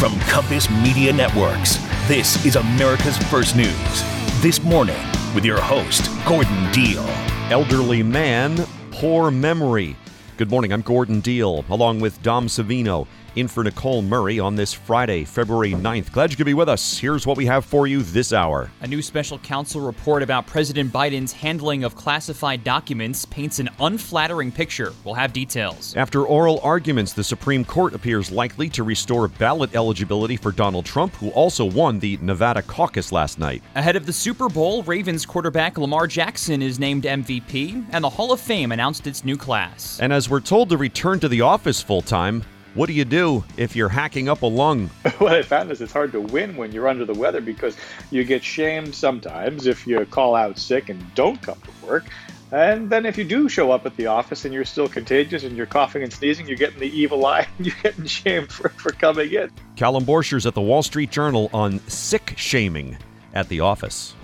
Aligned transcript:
From 0.00 0.18
Compass 0.20 0.70
Media 0.70 1.12
Networks, 1.12 1.76
this 2.08 2.46
is 2.46 2.56
America's 2.56 3.18
First 3.24 3.54
News. 3.54 4.02
This 4.40 4.62
morning, 4.62 4.96
with 5.34 5.44
your 5.44 5.60
host, 5.60 6.08
Gordon 6.26 6.72
Deal. 6.72 7.04
Elderly 7.50 8.02
man, 8.02 8.66
poor 8.92 9.30
memory. 9.30 9.98
Good 10.38 10.50
morning, 10.50 10.72
I'm 10.72 10.80
Gordon 10.80 11.20
Deal, 11.20 11.66
along 11.68 12.00
with 12.00 12.22
Dom 12.22 12.46
Savino 12.46 13.06
in 13.36 13.48
for 13.48 13.64
Nicole 13.64 14.02
Murray 14.02 14.38
on 14.38 14.56
this 14.56 14.72
Friday, 14.72 15.24
February 15.24 15.72
9th. 15.72 16.12
Glad 16.12 16.30
you 16.30 16.36
could 16.36 16.46
be 16.46 16.54
with 16.54 16.68
us. 16.68 16.98
Here's 16.98 17.26
what 17.26 17.36
we 17.36 17.46
have 17.46 17.64
for 17.64 17.86
you 17.86 18.02
this 18.02 18.32
hour. 18.32 18.70
A 18.80 18.86
new 18.86 19.02
special 19.02 19.38
counsel 19.38 19.80
report 19.80 20.22
about 20.22 20.46
President 20.46 20.92
Biden's 20.92 21.32
handling 21.32 21.84
of 21.84 21.94
classified 21.94 22.64
documents 22.64 23.24
paints 23.24 23.58
an 23.58 23.68
unflattering 23.80 24.52
picture. 24.52 24.92
We'll 25.04 25.14
have 25.14 25.32
details. 25.32 25.96
After 25.96 26.24
oral 26.24 26.60
arguments, 26.62 27.12
the 27.12 27.24
Supreme 27.24 27.64
Court 27.64 27.94
appears 27.94 28.30
likely 28.30 28.68
to 28.70 28.82
restore 28.82 29.28
ballot 29.28 29.74
eligibility 29.74 30.36
for 30.36 30.52
Donald 30.52 30.84
Trump, 30.84 31.14
who 31.14 31.30
also 31.30 31.64
won 31.64 31.98
the 31.98 32.18
Nevada 32.22 32.62
caucus 32.62 33.12
last 33.12 33.38
night. 33.38 33.62
Ahead 33.74 33.96
of 33.96 34.06
the 34.06 34.12
Super 34.12 34.48
Bowl, 34.48 34.82
Ravens 34.82 35.26
quarterback 35.26 35.78
Lamar 35.78 36.06
Jackson 36.06 36.62
is 36.62 36.78
named 36.78 37.04
MVP, 37.04 37.84
and 37.90 38.04
the 38.04 38.10
Hall 38.10 38.32
of 38.32 38.40
Fame 38.40 38.72
announced 38.72 39.06
its 39.06 39.24
new 39.24 39.36
class. 39.36 39.98
And 40.00 40.12
as 40.12 40.28
we're 40.28 40.40
told 40.40 40.68
to 40.70 40.76
return 40.76 41.20
to 41.20 41.28
the 41.28 41.40
office 41.40 41.80
full 41.80 42.02
time, 42.02 42.44
what 42.74 42.86
do 42.86 42.92
you 42.92 43.04
do 43.04 43.44
if 43.56 43.74
you're 43.74 43.88
hacking 43.88 44.28
up 44.28 44.42
a 44.42 44.46
lung? 44.46 44.88
what 45.18 45.34
I 45.34 45.42
found 45.42 45.70
is 45.70 45.80
it's 45.80 45.92
hard 45.92 46.12
to 46.12 46.20
win 46.20 46.56
when 46.56 46.72
you're 46.72 46.88
under 46.88 47.04
the 47.04 47.14
weather 47.14 47.40
because 47.40 47.76
you 48.10 48.24
get 48.24 48.44
shamed 48.44 48.94
sometimes 48.94 49.66
if 49.66 49.86
you 49.86 50.04
call 50.06 50.34
out 50.36 50.58
sick 50.58 50.88
and 50.88 51.14
don't 51.14 51.40
come 51.42 51.60
to 51.60 51.86
work. 51.86 52.04
And 52.52 52.90
then 52.90 53.06
if 53.06 53.16
you 53.16 53.24
do 53.24 53.48
show 53.48 53.70
up 53.70 53.86
at 53.86 53.96
the 53.96 54.06
office 54.06 54.44
and 54.44 54.52
you're 54.52 54.64
still 54.64 54.88
contagious 54.88 55.44
and 55.44 55.56
you're 55.56 55.66
coughing 55.66 56.02
and 56.02 56.12
sneezing, 56.12 56.46
you're 56.46 56.56
getting 56.56 56.80
the 56.80 56.90
evil 56.96 57.24
eye 57.26 57.46
and 57.58 57.66
you're 57.66 57.76
getting 57.82 58.06
shamed 58.06 58.50
for, 58.52 58.68
for 58.70 58.92
coming 58.92 59.32
in. 59.32 59.50
Callum 59.76 60.04
Borchers 60.04 60.46
at 60.46 60.54
the 60.54 60.60
Wall 60.60 60.82
Street 60.82 61.10
Journal 61.10 61.50
on 61.52 61.78
sick 61.88 62.34
shaming 62.36 62.96
at 63.34 63.48
the 63.48 63.60
office. 63.60 64.14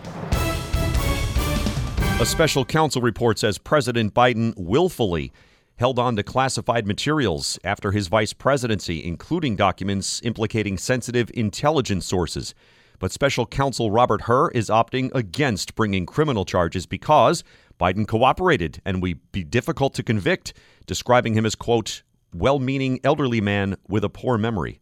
A 2.18 2.24
special 2.26 2.64
counsel 2.64 3.02
report 3.02 3.38
says 3.38 3.58
President 3.58 4.14
Biden 4.14 4.54
willfully 4.56 5.32
held 5.76 5.98
on 5.98 6.16
to 6.16 6.22
classified 6.22 6.86
materials 6.86 7.58
after 7.62 7.92
his 7.92 8.08
vice 8.08 8.32
presidency, 8.32 9.04
including 9.04 9.56
documents 9.56 10.20
implicating 10.24 10.78
sensitive 10.78 11.30
intelligence 11.34 12.06
sources. 12.06 12.54
But 12.98 13.12
special 13.12 13.46
counsel 13.46 13.90
Robert 13.90 14.22
Hur 14.22 14.48
is 14.50 14.68
opting 14.68 15.14
against 15.14 15.74
bringing 15.74 16.06
criminal 16.06 16.46
charges 16.46 16.86
because 16.86 17.44
Biden 17.78 18.08
cooperated 18.08 18.80
and 18.86 19.02
we'd 19.02 19.20
be 19.32 19.44
difficult 19.44 19.92
to 19.94 20.02
convict, 20.02 20.54
describing 20.86 21.34
him 21.34 21.44
as, 21.44 21.54
quote, 21.54 22.02
well 22.32 22.58
meaning 22.58 22.98
elderly 23.04 23.40
man 23.40 23.76
with 23.86 24.02
a 24.02 24.08
poor 24.08 24.38
memory. 24.38 24.80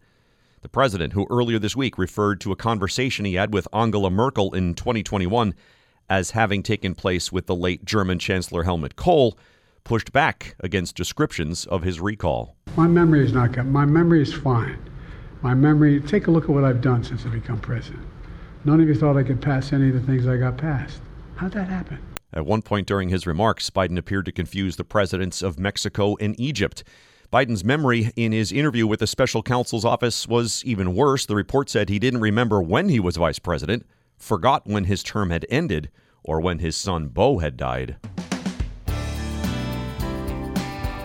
The 0.63 0.69
president, 0.69 1.13
who 1.13 1.27
earlier 1.29 1.59
this 1.59 1.77
week 1.77 1.99
referred 1.99 2.41
to 2.43 2.53
a 2.53 2.57
conversation 2.57 3.25
he 3.25 3.35
had 3.35 3.53
with 3.53 3.69
Angela 3.73 4.11
Merkel 4.11 4.55
in 4.55 4.75
2021 4.75 5.55
as 6.09 6.31
having 6.31 6.63
taken 6.63 6.95
place 6.95 7.33
with 7.33 7.47
the 7.47 7.55
late 7.55 7.85
German 7.85 8.19
Chancellor 8.19 8.63
Helmut 8.63 8.97
Kohl, 8.97 9.37
pushed 9.85 10.13
back 10.13 10.57
against 10.61 10.97
descriptions 10.97 11.67
of 11.67 11.83
his 11.83 12.01
recall. 12.01 12.57
My 12.77 12.87
memory 12.87 13.25
is 13.25 13.33
not 13.33 13.53
good. 13.53 13.67
My 13.67 13.85
memory 13.85 14.23
is 14.23 14.33
fine. 14.33 14.79
My 15.43 15.55
memory, 15.55 16.01
take 16.01 16.27
a 16.27 16.31
look 16.31 16.45
at 16.45 16.51
what 16.51 16.65
I've 16.65 16.81
done 16.81 17.05
since 17.05 17.27
I 17.27 17.29
become 17.29 17.61
president. 17.61 18.03
None 18.65 18.81
of 18.81 18.89
you 18.89 18.95
thought 18.95 19.19
I 19.19 19.23
could 19.23 19.43
pass 19.43 19.75
any 19.75 19.89
of 19.89 19.95
the 19.95 20.01
things 20.01 20.27
I 20.27 20.39
got 20.39 20.57
passed. 20.57 21.01
How'd 21.37 21.53
that 21.53 21.69
happen? 21.69 21.99
At 22.33 22.47
one 22.47 22.63
point 22.63 22.87
during 22.87 23.11
his 23.11 23.27
remarks, 23.27 23.69
Biden 23.69 23.99
appeared 23.99 24.25
to 24.25 24.33
confuse 24.33 24.77
the 24.77 24.85
presidents 24.85 25.43
of 25.43 25.59
Mexico 25.59 26.17
and 26.19 26.35
Egypt. 26.41 26.83
Biden's 27.31 27.65
memory 27.65 28.11
in 28.17 28.33
his 28.33 28.53
interview 28.53 28.87
with 28.87 29.01
the 29.01 29.07
special 29.07 29.43
counsel's 29.43 29.85
office 29.85 30.27
was 30.27 30.65
even 30.65 30.95
worse. 30.95 31.27
The 31.27 31.37
report 31.37 31.69
said 31.69 31.89
he 31.89 31.99
didn't 31.99 32.21
remember 32.23 32.63
when 32.63 32.89
he 32.89 33.01
was 33.01 33.17
vice 33.17 33.39
president, 33.39 33.85
forgot 34.17 34.67
when 34.67 34.85
his 34.85 35.03
term 35.03 35.31
had 35.31 35.45
ended, 35.51 35.91
or 36.23 36.41
when 36.41 36.61
his 36.61 36.77
son 36.77 37.09
Beau 37.09 37.39
had 37.39 37.57
died. 37.57 37.97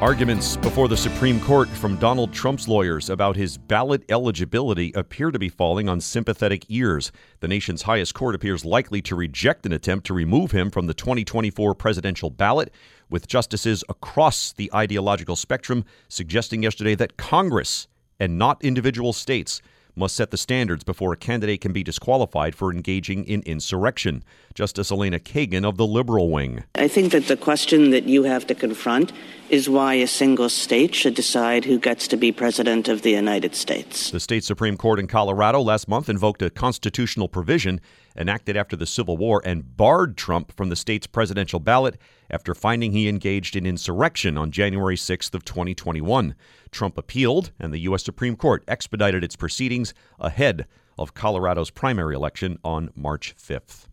Arguments 0.01 0.55
before 0.55 0.87
the 0.87 0.95
Supreme 0.95 1.41
Court 1.41 1.67
from 1.67 1.97
Donald 1.97 2.31
Trump's 2.31 2.69
lawyers 2.69 3.09
about 3.09 3.35
his 3.35 3.57
ballot 3.57 4.01
eligibility 4.07 4.93
appear 4.95 5.29
to 5.29 5.37
be 5.37 5.49
falling 5.49 5.89
on 5.89 5.99
sympathetic 5.99 6.63
ears. 6.69 7.11
The 7.41 7.49
nation's 7.49 7.81
highest 7.81 8.13
court 8.13 8.33
appears 8.33 8.63
likely 8.63 9.01
to 9.01 9.15
reject 9.17 9.65
an 9.65 9.73
attempt 9.73 10.07
to 10.07 10.13
remove 10.13 10.51
him 10.51 10.71
from 10.71 10.87
the 10.87 10.93
2024 10.93 11.75
presidential 11.75 12.29
ballot, 12.29 12.71
with 13.09 13.27
justices 13.27 13.83
across 13.89 14.53
the 14.53 14.71
ideological 14.73 15.35
spectrum 15.35 15.83
suggesting 16.07 16.63
yesterday 16.63 16.95
that 16.95 17.17
Congress 17.17 17.89
and 18.21 18.37
not 18.37 18.63
individual 18.63 19.11
states 19.11 19.61
must 19.97 20.15
set 20.15 20.31
the 20.31 20.37
standards 20.37 20.85
before 20.85 21.11
a 21.11 21.17
candidate 21.17 21.59
can 21.59 21.73
be 21.73 21.83
disqualified 21.83 22.55
for 22.55 22.71
engaging 22.71 23.25
in 23.25 23.41
insurrection. 23.41 24.23
Justice 24.53 24.91
Elena 24.91 25.19
Kagan 25.19 25.67
of 25.67 25.75
the 25.75 25.85
liberal 25.85 26.29
wing. 26.29 26.63
I 26.75 26.87
think 26.87 27.11
that 27.11 27.27
the 27.27 27.35
question 27.35 27.89
that 27.89 28.05
you 28.05 28.23
have 28.23 28.47
to 28.47 28.55
confront 28.55 29.11
is 29.49 29.69
why 29.69 29.95
a 29.95 30.07
single 30.07 30.49
state 30.49 30.93
should 30.93 31.15
decide 31.15 31.65
who 31.65 31.79
gets 31.79 32.07
to 32.07 32.17
be 32.17 32.31
president 32.31 32.87
of 32.87 33.01
the 33.01 33.11
United 33.11 33.55
States. 33.55 34.11
The 34.11 34.19
state 34.19 34.43
Supreme 34.43 34.77
Court 34.77 34.99
in 34.99 35.07
Colorado 35.07 35.61
last 35.61 35.87
month 35.87 36.09
invoked 36.09 36.41
a 36.41 36.49
constitutional 36.49 37.27
provision 37.27 37.81
enacted 38.15 38.55
after 38.57 38.75
the 38.75 38.85
Civil 38.85 39.17
War 39.17 39.41
and 39.45 39.75
barred 39.77 40.17
Trump 40.17 40.55
from 40.55 40.69
the 40.69 40.75
state's 40.75 41.07
presidential 41.07 41.59
ballot 41.59 41.97
after 42.29 42.53
finding 42.53 42.91
he 42.91 43.07
engaged 43.07 43.55
in 43.55 43.65
insurrection 43.65 44.37
on 44.37 44.51
January 44.51 44.95
6th 44.95 45.33
of 45.33 45.45
2021. 45.45 46.35
Trump 46.71 46.97
appealed 46.97 47.51
and 47.59 47.73
the 47.73 47.79
US 47.79 48.03
Supreme 48.03 48.35
Court 48.35 48.63
expedited 48.67 49.23
its 49.23 49.35
proceedings 49.35 49.93
ahead 50.19 50.67
of 50.97 51.13
Colorado's 51.13 51.69
primary 51.69 52.13
election 52.13 52.59
on 52.63 52.89
March 52.95 53.35
5th. 53.37 53.87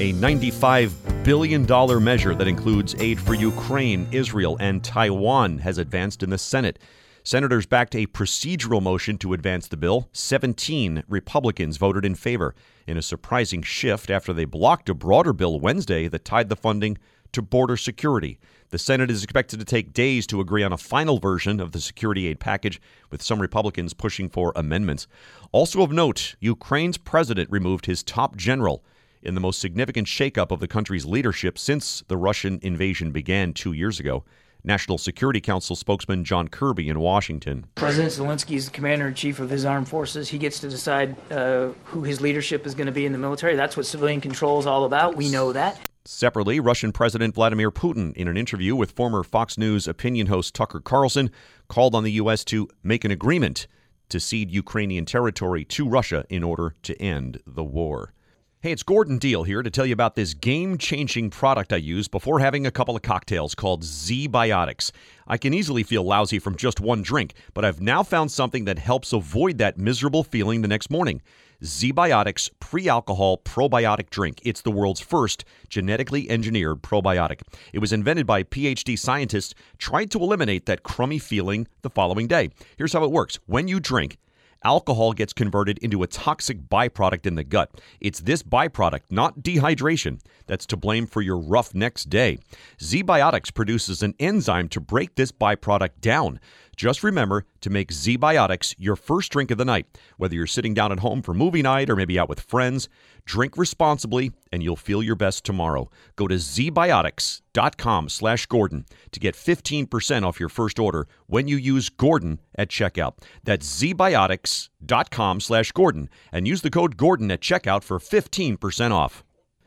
A 0.00 0.14
$95 0.14 1.09
billion 1.24 1.66
measure 2.02 2.34
that 2.34 2.48
includes 2.48 2.94
aid 2.98 3.20
for 3.20 3.34
Ukraine, 3.34 4.08
Israel, 4.10 4.56
and 4.58 4.82
Taiwan 4.82 5.58
has 5.58 5.76
advanced 5.76 6.22
in 6.22 6.30
the 6.30 6.38
Senate. 6.38 6.78
Senators 7.22 7.66
backed 7.66 7.94
a 7.94 8.06
procedural 8.06 8.82
motion 8.82 9.18
to 9.18 9.34
advance 9.34 9.68
the 9.68 9.76
bill. 9.76 10.08
17 10.12 11.02
Republicans 11.08 11.76
voted 11.76 12.06
in 12.06 12.14
favor, 12.14 12.54
in 12.86 12.96
a 12.96 13.02
surprising 13.02 13.62
shift 13.62 14.08
after 14.08 14.32
they 14.32 14.46
blocked 14.46 14.88
a 14.88 14.94
broader 14.94 15.34
bill 15.34 15.60
Wednesday 15.60 16.08
that 16.08 16.24
tied 16.24 16.48
the 16.48 16.56
funding 16.56 16.96
to 17.32 17.42
border 17.42 17.76
security. 17.76 18.38
The 18.70 18.78
Senate 18.78 19.10
is 19.10 19.22
expected 19.22 19.58
to 19.58 19.66
take 19.66 19.92
days 19.92 20.26
to 20.28 20.40
agree 20.40 20.62
on 20.62 20.72
a 20.72 20.78
final 20.78 21.18
version 21.18 21.60
of 21.60 21.72
the 21.72 21.80
security 21.80 22.28
aid 22.28 22.40
package, 22.40 22.80
with 23.10 23.20
some 23.20 23.40
Republicans 23.40 23.92
pushing 23.92 24.30
for 24.30 24.52
amendments. 24.56 25.06
Also 25.52 25.82
of 25.82 25.92
note, 25.92 26.34
Ukraine's 26.40 26.96
president 26.96 27.50
removed 27.50 27.84
his 27.84 28.02
top 28.02 28.36
general 28.36 28.82
in 29.22 29.34
the 29.34 29.40
most 29.40 29.60
significant 29.60 30.06
shakeup 30.06 30.50
of 30.50 30.60
the 30.60 30.68
country's 30.68 31.06
leadership 31.06 31.58
since 31.58 32.02
the 32.08 32.16
Russian 32.16 32.58
invasion 32.62 33.10
began 33.10 33.52
two 33.52 33.72
years 33.72 34.00
ago. 34.00 34.24
National 34.62 34.98
Security 34.98 35.40
Council 35.40 35.74
spokesman 35.74 36.24
John 36.24 36.48
Kirby 36.48 36.88
in 36.88 37.00
Washington. 37.00 37.66
President 37.76 38.12
Zelensky 38.12 38.56
is 38.56 38.66
the 38.66 38.72
commander 38.72 39.08
in 39.08 39.14
chief 39.14 39.40
of 39.40 39.48
his 39.48 39.64
armed 39.64 39.88
forces. 39.88 40.28
He 40.28 40.38
gets 40.38 40.60
to 40.60 40.68
decide 40.68 41.16
uh, 41.30 41.68
who 41.84 42.02
his 42.02 42.20
leadership 42.20 42.66
is 42.66 42.74
going 42.74 42.86
to 42.86 42.92
be 42.92 43.06
in 43.06 43.12
the 43.12 43.18
military. 43.18 43.56
That's 43.56 43.76
what 43.76 43.86
civilian 43.86 44.20
control 44.20 44.58
is 44.58 44.66
all 44.66 44.84
about. 44.84 45.16
We 45.16 45.30
know 45.30 45.52
that. 45.52 45.80
Separately, 46.04 46.60
Russian 46.60 46.92
President 46.92 47.34
Vladimir 47.34 47.70
Putin, 47.70 48.14
in 48.14 48.26
an 48.26 48.36
interview 48.36 48.74
with 48.74 48.92
former 48.92 49.22
Fox 49.22 49.58
News 49.58 49.86
opinion 49.86 50.26
host 50.26 50.54
Tucker 50.54 50.80
Carlson, 50.80 51.30
called 51.68 51.94
on 51.94 52.04
the 52.04 52.12
U.S. 52.12 52.44
to 52.46 52.68
make 52.82 53.04
an 53.04 53.10
agreement 53.10 53.66
to 54.08 54.18
cede 54.18 54.50
Ukrainian 54.50 55.04
territory 55.04 55.64
to 55.66 55.88
Russia 55.88 56.24
in 56.28 56.42
order 56.42 56.74
to 56.82 57.00
end 57.00 57.40
the 57.46 57.64
war. 57.64 58.12
Hey, 58.62 58.72
it's 58.72 58.82
Gordon 58.82 59.16
Deal 59.16 59.44
here 59.44 59.62
to 59.62 59.70
tell 59.70 59.86
you 59.86 59.94
about 59.94 60.16
this 60.16 60.34
game 60.34 60.76
changing 60.76 61.30
product 61.30 61.72
I 61.72 61.76
use 61.76 62.08
before 62.08 62.40
having 62.40 62.66
a 62.66 62.70
couple 62.70 62.94
of 62.94 63.00
cocktails 63.00 63.54
called 63.54 63.82
ZBiotics. 63.82 64.90
I 65.26 65.38
can 65.38 65.54
easily 65.54 65.82
feel 65.82 66.02
lousy 66.02 66.38
from 66.38 66.56
just 66.56 66.78
one 66.78 67.00
drink, 67.00 67.32
but 67.54 67.64
I've 67.64 67.80
now 67.80 68.02
found 68.02 68.30
something 68.30 68.66
that 68.66 68.78
helps 68.78 69.14
avoid 69.14 69.56
that 69.56 69.78
miserable 69.78 70.22
feeling 70.22 70.60
the 70.60 70.68
next 70.68 70.90
morning. 70.90 71.22
ZBiotics 71.62 72.50
pre 72.60 72.86
alcohol 72.86 73.38
probiotic 73.38 74.10
drink. 74.10 74.42
It's 74.44 74.60
the 74.60 74.70
world's 74.70 75.00
first 75.00 75.46
genetically 75.70 76.28
engineered 76.28 76.82
probiotic. 76.82 77.40
It 77.72 77.78
was 77.78 77.94
invented 77.94 78.26
by 78.26 78.42
PhD 78.42 78.98
scientists 78.98 79.54
trying 79.78 80.08
to 80.10 80.18
eliminate 80.18 80.66
that 80.66 80.82
crummy 80.82 81.18
feeling 81.18 81.66
the 81.80 81.88
following 81.88 82.26
day. 82.26 82.50
Here's 82.76 82.92
how 82.92 83.04
it 83.04 83.10
works 83.10 83.38
when 83.46 83.68
you 83.68 83.80
drink, 83.80 84.18
alcohol 84.64 85.12
gets 85.12 85.32
converted 85.32 85.78
into 85.78 86.02
a 86.02 86.06
toxic 86.06 86.68
byproduct 86.68 87.26
in 87.26 87.34
the 87.34 87.44
gut. 87.44 87.80
It's 88.00 88.20
this 88.20 88.42
byproduct, 88.42 89.02
not 89.10 89.40
dehydration, 89.40 90.20
that's 90.46 90.66
to 90.66 90.76
blame 90.76 91.06
for 91.06 91.22
your 91.22 91.38
rough 91.38 91.74
next 91.74 92.10
day. 92.10 92.38
ZBiotics 92.78 93.54
produces 93.54 94.02
an 94.02 94.14
enzyme 94.18 94.68
to 94.68 94.80
break 94.80 95.14
this 95.14 95.32
byproduct 95.32 96.00
down. 96.00 96.40
Just 96.76 97.02
remember 97.02 97.44
to 97.60 97.70
make 97.70 97.92
ZBiotics 97.92 98.74
your 98.78 98.96
first 98.96 99.30
drink 99.30 99.50
of 99.50 99.58
the 99.58 99.64
night. 99.64 99.86
Whether 100.16 100.34
you're 100.34 100.46
sitting 100.46 100.74
down 100.74 100.92
at 100.92 101.00
home 101.00 101.20
for 101.20 101.34
movie 101.34 101.62
night 101.62 101.90
or 101.90 101.96
maybe 101.96 102.18
out 102.18 102.28
with 102.28 102.40
friends, 102.40 102.88
drink 103.26 103.58
responsibly 103.58 104.32
and 104.52 104.62
you'll 104.62 104.76
feel 104.76 105.02
your 105.02 105.16
best 105.16 105.44
tomorrow. 105.44 105.90
Go 106.16 106.26
to 106.26 106.36
ZBiotics 106.36 107.40
zbiotics.com 107.52 108.08
slash 108.08 108.46
Gordon 108.46 108.84
to 109.12 109.20
get 109.20 109.34
15% 109.34 110.26
off 110.26 110.40
your 110.40 110.48
first 110.48 110.78
order 110.78 111.06
when 111.26 111.48
you 111.48 111.56
use 111.56 111.88
Gordon 111.88 112.40
at 112.54 112.68
checkout. 112.68 113.14
That's 113.44 113.82
zbiotics.com 113.82 115.40
slash 115.40 115.72
Gordon 115.72 116.08
and 116.32 116.46
use 116.46 116.62
the 116.62 116.70
code 116.70 116.96
Gordon 116.96 117.30
at 117.30 117.40
checkout 117.40 117.82
for 117.82 117.98
15% 117.98 118.92
off. 118.92 119.24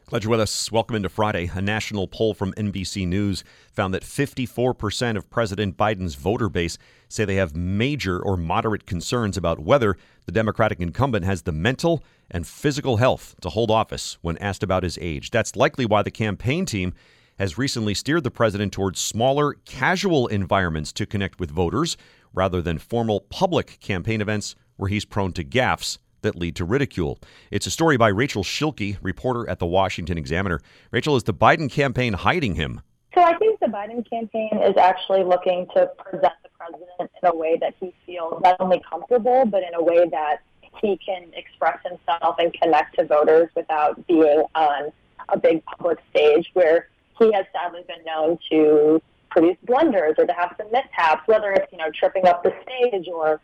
Glad 0.08 0.24
you're 0.24 0.32
with 0.32 0.42
us. 0.42 0.72
Welcome 0.72 0.98
into 0.98 1.10
Friday. 1.10 1.50
A 1.56 1.62
national 1.62 2.08
poll 2.08 2.34
from 2.34 2.54
NBC 2.54 3.08
News 3.08 3.44
found 3.72 3.94
that 3.94 4.04
54% 4.04 5.18
of 5.18 5.30
President 5.30 5.78
Biden's 5.78 6.16
voter 6.16 6.50
base 6.50 6.78
say 7.08 7.26
they 7.26 7.36
have 7.36 7.56
major 7.56 8.20
or 8.22 8.38
moderate 8.38 8.86
concerns 8.86 9.38
about 9.38 9.60
whether 9.60 9.98
the 10.26 10.32
Democratic 10.32 10.80
incumbent 10.80 11.26
has 11.26 11.44
the 11.44 11.52
mental 11.52 12.04
and 12.34 12.46
physical 12.46 12.98
health 12.98 13.36
to 13.42 13.50
hold 13.50 13.72
office 13.72 14.18
when 14.22 14.38
asked 14.40 14.64
about 14.64 14.84
his 14.84 14.98
age. 15.00 15.30
That's 15.32 15.56
likely 15.56 15.86
why 15.86 16.02
the 16.02 16.12
campaign 16.12 16.66
team 16.66 16.94
has 17.40 17.58
recently 17.58 17.94
steered 17.94 18.24
the 18.24 18.32
president 18.32 18.74
towards 18.74 19.00
smaller, 19.00 19.54
casual 19.66 20.28
environments 20.28 20.92
to 20.94 21.06
connect 21.06 21.40
with 21.40 21.52
voters 21.52 21.96
rather 22.34 22.62
than 22.62 22.80
formal 22.80 23.22
public 23.22 23.80
campaign 23.80 24.20
events 24.20 24.56
where 24.76 24.90
he's 24.90 25.06
prone 25.06 25.32
to 25.34 25.44
gaffes 25.44 26.00
that 26.22 26.36
lead 26.36 26.56
to 26.56 26.66
ridicule. 26.66 27.20
It's 27.52 27.68
a 27.68 27.72
story 27.72 27.98
by 27.98 28.08
Rachel 28.08 28.44
Schilke, 28.44 28.98
reporter 29.02 29.48
at 29.50 29.60
the 29.60 29.66
Washington 29.66 30.18
Examiner. 30.18 30.60
Rachel, 30.92 31.16
is 31.16 31.24
the 31.24 31.34
Biden 31.34 31.70
campaign 31.70 32.14
hiding 32.14 32.56
him? 32.56 32.82
So 33.14 33.22
I 33.22 33.38
think 33.38 33.60
the 33.60 33.68
Biden 33.68 34.10
campaign 34.10 34.60
is 34.64 34.76
actually 34.78 35.24
looking 35.24 35.68
to 35.76 35.88
present 36.00 36.34
the 36.42 36.50
president 36.58 37.12
in 37.22 37.30
a 37.30 37.36
way 37.36 37.58
that 37.60 37.76
he 37.80 37.94
feels 38.06 38.42
not 38.42 38.56
only 38.60 38.82
comfortable, 38.90 39.46
but 39.46 39.62
in 39.62 39.76
a 39.76 39.84
way 39.84 40.08
that 40.10 40.42
he 40.82 40.98
can 40.98 41.32
express 41.34 41.80
himself 41.84 42.36
and 42.40 42.54
connect 42.54 42.96
to 42.98 43.06
voters 43.06 43.50
without 43.56 44.06
being 44.08 44.44
on 44.56 44.92
a 45.30 45.38
big 45.38 45.64
public 45.66 46.00
stage 46.10 46.50
where 46.54 46.90
he 47.20 47.32
has 47.34 47.46
sadly 47.54 47.84
been 47.88 48.04
known 48.06 48.38
to 48.52 49.02
produce 49.30 49.58
blunders 49.64 50.16
or 50.18 50.26
to 50.26 50.34
have 50.34 50.54
some 50.58 50.72
mishaps, 50.72 51.28
whether 51.28 51.52
it's, 51.52 51.72
you 51.72 51.78
know, 51.78 51.90
tripping 51.92 52.26
up 52.28 52.44
the 52.44 52.54
stage 52.64 53.08
or 53.08 53.42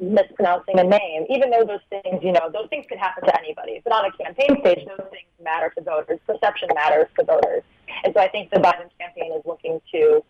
mispronouncing 0.00 0.78
a 0.78 0.84
name, 0.84 1.24
even 1.30 1.50
though 1.50 1.64
those 1.64 1.80
things, 1.88 2.22
you 2.22 2.32
know, 2.32 2.50
those 2.52 2.68
things 2.68 2.84
could 2.88 2.98
happen 2.98 3.24
to 3.24 3.38
anybody. 3.38 3.80
But 3.84 3.92
on 3.92 4.04
a 4.06 4.12
campaign 4.12 4.60
stage, 4.60 4.86
those 4.86 5.06
things 5.10 5.28
matter 5.42 5.72
to 5.76 5.82
voters. 5.82 6.18
Perception 6.26 6.68
matters 6.74 7.06
to 7.18 7.24
voters. 7.24 7.62
And 8.04 8.12
so 8.14 8.20
I 8.20 8.28
think 8.28 8.50
the 8.50 8.58
Biden 8.58 8.90
campaign 8.98 9.32
is 9.32 9.42
looking 9.44 9.80
to 9.92 10.24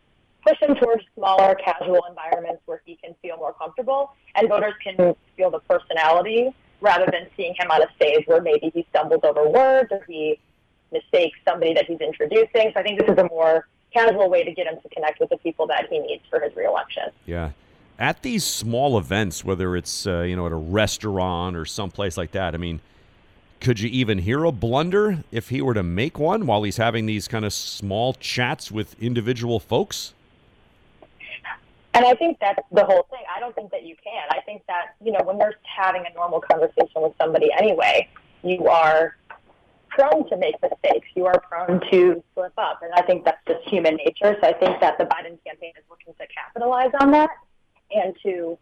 push 0.47 0.59
him 0.61 0.75
towards 0.75 1.03
smaller, 1.15 1.55
casual 1.55 2.01
environments 2.09 2.63
where 2.67 2.83
he 2.85 2.97
can 2.97 3.15
feel 3.23 3.37
more 3.37 3.53
comfortable 3.55 4.13
and 4.35 4.49
voters 4.49 4.75
can 4.83 5.15
feel 5.37 5.51
the 5.51 5.61
personality 5.61 6.51
rather 6.81 7.07
than 7.11 7.29
seeing 7.37 7.55
him 7.59 7.71
on 7.71 7.83
a 7.83 7.87
stage 7.97 8.25
where 8.27 8.41
maybe 8.41 8.71
he 8.75 8.87
stumbles 8.91 9.21
over 9.23 9.49
words 9.49 9.89
or 9.93 10.05
he 10.09 10.39
mistakes 10.91 11.39
somebody 11.47 11.73
that 11.75 11.87
he's 11.87 12.01
introducing. 12.01 12.73
So 12.75 12.81
I 12.81 12.83
think 12.83 13.01
this 13.01 13.09
is 13.09 13.19
a 13.19 13.29
more 13.29 13.69
casual 13.93 14.29
way 14.29 14.43
to 14.45 14.53
get 14.53 14.67
him 14.67 14.81
to 14.83 14.89
connect 14.89 15.21
with 15.21 15.31
the 15.31 15.39
people 15.39 15.67
that 15.69 15.87
he 15.89 15.99
needs 15.99 16.23
for 16.29 16.41
his 16.41 16.55
reelection. 16.57 17.05
Yeah 17.27 17.51
at 17.99 18.23
these 18.23 18.43
small 18.43 18.99
events, 18.99 19.45
whether 19.45 19.77
it's 19.77 20.09
uh, 20.09 20.23
you 20.23 20.35
know 20.35 20.47
at 20.47 20.53
a 20.53 20.57
restaurant 20.57 21.57
or 21.57 21.65
someplace 21.65 22.17
like 22.17 22.33
that, 22.33 22.53
I 22.53 22.59
mean, 22.59 22.81
could 23.61 23.79
you 23.79 23.89
even 23.91 24.19
hear 24.19 24.45
a 24.45 24.51
blunder 24.51 25.23
if 25.31 25.51
he 25.51 25.63
were 25.63 25.75
to 25.75 25.85
make 25.85 26.19
one 26.19 26.47
while 26.47 26.65
he's 26.65 26.79
having 26.79 27.07
these 27.07 27.29
kind 27.29 27.45
of 27.45 27.53
small 27.53 28.15
chats 28.15 28.73
with 28.73 29.01
individual 29.01 29.61
folks? 29.61 30.15
And 32.03 32.11
I 32.11 32.15
think 32.15 32.39
that's 32.41 32.59
the 32.73 32.85
whole 32.85 33.07
thing. 33.11 33.21
I 33.33 33.39
don't 33.39 33.55
think 33.55 33.71
that 33.71 33.85
you 33.85 33.95
can. 34.03 34.25
I 34.31 34.41
think 34.41 34.63
that 34.67 34.97
you 35.01 35.13
know 35.13 35.21
when 35.23 35.39
you're 35.39 35.55
having 35.63 36.03
a 36.05 36.13
normal 36.15 36.41
conversation 36.41 36.97
with 36.97 37.13
somebody 37.17 37.51
anyway, 37.57 38.09
you 38.43 38.67
are 38.67 39.17
prone 39.89 40.29
to 40.31 40.37
make 40.37 40.57
mistakes. 40.61 41.07
You 41.15 41.27
are 41.27 41.41
prone 41.49 41.81
to 41.93 42.25
slip 42.35 42.55
up, 42.59 42.81
and 42.83 42.93
I 42.95 43.03
think 43.03 43.25
that's 43.25 43.39
just 43.47 43.69
human 43.69 43.95
nature. 43.95 44.37
So 44.43 44.49
I 44.49 44.53
think 44.53 44.81
that 44.81 44.99
the 44.99 45.05
Biden 45.05 45.39
campaign 45.47 45.75
is 45.79 45.85
looking 45.89 46.13
to 46.15 46.27
capitalize 46.27 46.91
on 47.01 47.13
that 47.13 47.31
and 47.95 48.17
to 48.25 48.59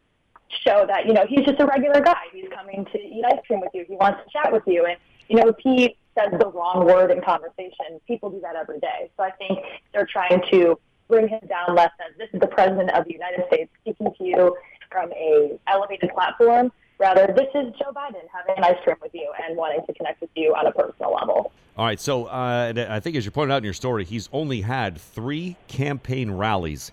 show 0.63 0.85
that, 0.87 1.07
you 1.07 1.15
know, 1.15 1.25
he's 1.27 1.47
just 1.47 1.61
a 1.61 1.67
regular 1.67 2.03
guy. 2.03 2.25
He's 2.33 2.49
coming 2.53 2.85
to 2.93 2.99
eat 2.99 3.25
ice 3.25 3.39
cream 3.47 3.61
with 3.61 3.71
you. 3.73 3.87
He 3.89 3.95
wants 3.95 4.21
to 4.25 4.31
chat 4.31 4.53
with 4.53 4.65
you. 4.67 4.85
And, 4.85 4.99
you 5.29 5.37
know, 5.37 5.49
if 5.49 5.57
he 5.61 5.97
says 6.19 6.29
the 6.39 6.51
wrong 6.51 6.85
word 6.85 7.11
in 7.11 7.23
conversation, 7.23 8.01
people 8.07 8.29
do 8.29 8.41
that 8.41 8.57
every 8.57 8.81
day. 8.81 9.11
So 9.17 9.23
I 9.23 9.31
think 9.31 9.61
they're 9.95 10.09
trying 10.11 10.43
to 10.51 10.79
bring 11.11 11.29
him 11.29 11.41
down 11.49 11.75
less 11.75 11.91
than 11.99 12.09
this 12.17 12.29
is 12.33 12.41
the 12.41 12.47
president 12.47 12.91
of 12.91 13.05
the 13.05 13.13
United 13.13 13.45
States 13.49 13.71
speaking 13.83 14.13
to 14.17 14.25
you 14.25 14.57
from 14.91 15.13
a 15.13 15.59
elevated 15.67 16.11
platform. 16.15 16.73
Rather, 16.99 17.27
this 17.29 17.49
is 17.55 17.73
Joe 17.79 17.93
Biden 17.95 18.23
having 18.33 18.57
an 18.59 18.65
ice 18.65 18.77
cream 18.85 18.97
with 19.03 19.15
you 19.15 19.33
and 19.47 19.57
wanting 19.57 19.85
to 19.87 19.95
connect 19.95 20.21
with 20.21 20.31
you 20.35 20.55
on 20.55 20.67
a 20.67 20.73
personal 20.73 21.15
level. 21.15 21.53
All 21.77 21.87
right. 21.87 21.99
So 21.99 22.27
uh, 22.27 22.73
I 22.91 23.01
think, 23.01 23.17
as 23.17 23.25
you 23.25 23.31
pointed 23.31 23.55
out 23.55 23.59
in 23.59 23.65
your 23.65 23.73
story, 23.73 24.05
he's 24.05 24.29
only 24.33 24.61
had 24.61 24.99
three 24.99 25.57
campaign 25.67 26.31
rallies 26.33 26.93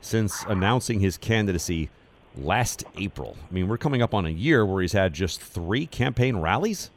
since 0.00 0.44
announcing 0.46 1.00
his 1.00 1.18
candidacy 1.18 1.90
last 2.36 2.84
April. 2.96 3.36
I 3.50 3.52
mean, 3.52 3.66
we're 3.66 3.78
coming 3.78 4.00
up 4.00 4.14
on 4.14 4.26
a 4.26 4.30
year 4.30 4.64
where 4.64 4.80
he's 4.80 4.92
had 4.92 5.12
just 5.12 5.40
three 5.40 5.86
campaign 5.86 6.36
rallies. 6.36 6.90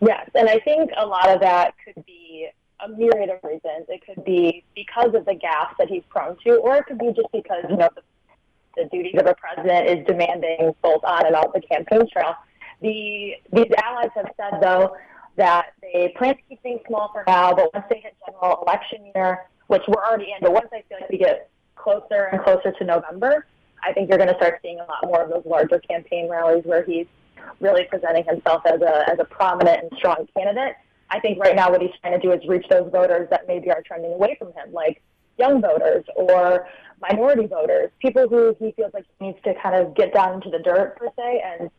Yes, 0.00 0.28
and 0.34 0.48
I 0.48 0.58
think 0.60 0.90
a 0.96 1.06
lot 1.06 1.28
of 1.28 1.40
that 1.40 1.74
could 1.84 2.04
be 2.04 2.48
a 2.84 2.88
myriad 2.88 3.30
of 3.30 3.38
reasons. 3.42 3.86
It 3.88 4.02
could 4.04 4.24
be 4.24 4.64
because 4.74 5.14
of 5.14 5.24
the 5.24 5.34
gaps 5.34 5.74
that 5.78 5.88
he's 5.88 6.02
prone 6.08 6.36
to, 6.44 6.56
or 6.56 6.76
it 6.76 6.86
could 6.86 6.98
be 6.98 7.12
just 7.14 7.28
because 7.32 7.64
you 7.68 7.76
know 7.76 7.88
the, 7.94 8.02
the 8.76 8.88
duties 8.90 9.16
of 9.18 9.26
a 9.26 9.34
president 9.34 9.88
is 9.88 10.06
demanding 10.06 10.74
both 10.82 11.02
on 11.04 11.26
and 11.26 11.34
off 11.34 11.52
the 11.54 11.60
campaign 11.60 12.08
trail. 12.12 12.34
The 12.80 13.34
these 13.52 13.72
allies 13.82 14.10
have 14.14 14.30
said 14.36 14.60
though 14.62 14.96
that 15.36 15.72
they 15.82 16.14
plan 16.16 16.36
to 16.36 16.42
keep 16.48 16.62
things 16.62 16.80
small 16.86 17.10
for 17.12 17.24
now, 17.26 17.54
but 17.54 17.72
once 17.72 17.86
they 17.88 18.00
hit 18.00 18.16
general 18.26 18.62
election 18.62 19.10
year, 19.14 19.46
which 19.68 19.82
we're 19.88 20.04
already 20.04 20.32
in, 20.32 20.38
but 20.40 20.52
once 20.52 20.68
I 20.72 20.82
feel 20.88 20.98
like 21.00 21.10
we 21.10 21.18
get 21.18 21.50
closer 21.76 22.28
and 22.32 22.42
closer 22.42 22.72
to 22.72 22.84
November, 22.84 23.46
I 23.82 23.92
think 23.92 24.08
you're 24.08 24.18
going 24.18 24.30
to 24.30 24.36
start 24.36 24.58
seeing 24.62 24.80
a 24.80 24.84
lot 24.84 25.04
more 25.04 25.22
of 25.22 25.30
those 25.30 25.44
larger 25.46 25.78
campaign 25.78 26.28
rallies 26.28 26.64
where 26.64 26.84
he's 26.84 27.06
really 27.60 27.84
presenting 27.84 28.24
himself 28.24 28.62
as 28.66 28.80
a 28.80 29.10
as 29.10 29.18
a 29.18 29.24
prominent 29.24 29.82
and 29.82 29.92
strong 29.96 30.26
candidate. 30.36 30.74
I 31.10 31.20
think 31.20 31.38
right 31.38 31.56
now 31.56 31.70
what 31.70 31.80
he's 31.80 31.90
trying 32.00 32.18
to 32.18 32.26
do 32.26 32.32
is 32.32 32.40
reach 32.46 32.66
those 32.68 32.90
voters 32.92 33.28
that 33.30 33.46
maybe 33.48 33.70
are 33.70 33.82
trending 33.82 34.12
away 34.12 34.36
from 34.38 34.48
him, 34.48 34.72
like 34.72 35.02
young 35.38 35.60
voters 35.62 36.04
or 36.16 36.68
minority 37.00 37.46
voters, 37.46 37.90
people 38.00 38.28
who 38.28 38.56
he 38.58 38.72
feels 38.72 38.92
like 38.92 39.04
he 39.18 39.26
needs 39.26 39.38
to 39.44 39.54
kind 39.62 39.74
of 39.74 39.94
get 39.94 40.12
down 40.12 40.34
into 40.34 40.50
the 40.50 40.58
dirt 40.58 40.96
per 40.96 41.08
se 41.16 41.42
and 41.44 41.70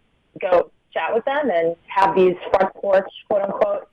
go 0.42 0.72
chat 0.94 1.14
with 1.14 1.26
them 1.26 1.50
and 1.52 1.76
have 1.88 2.16
these 2.16 2.36
front 2.52 2.74
porch 2.76 3.10
quote 3.28 3.44
unquote 3.44 3.90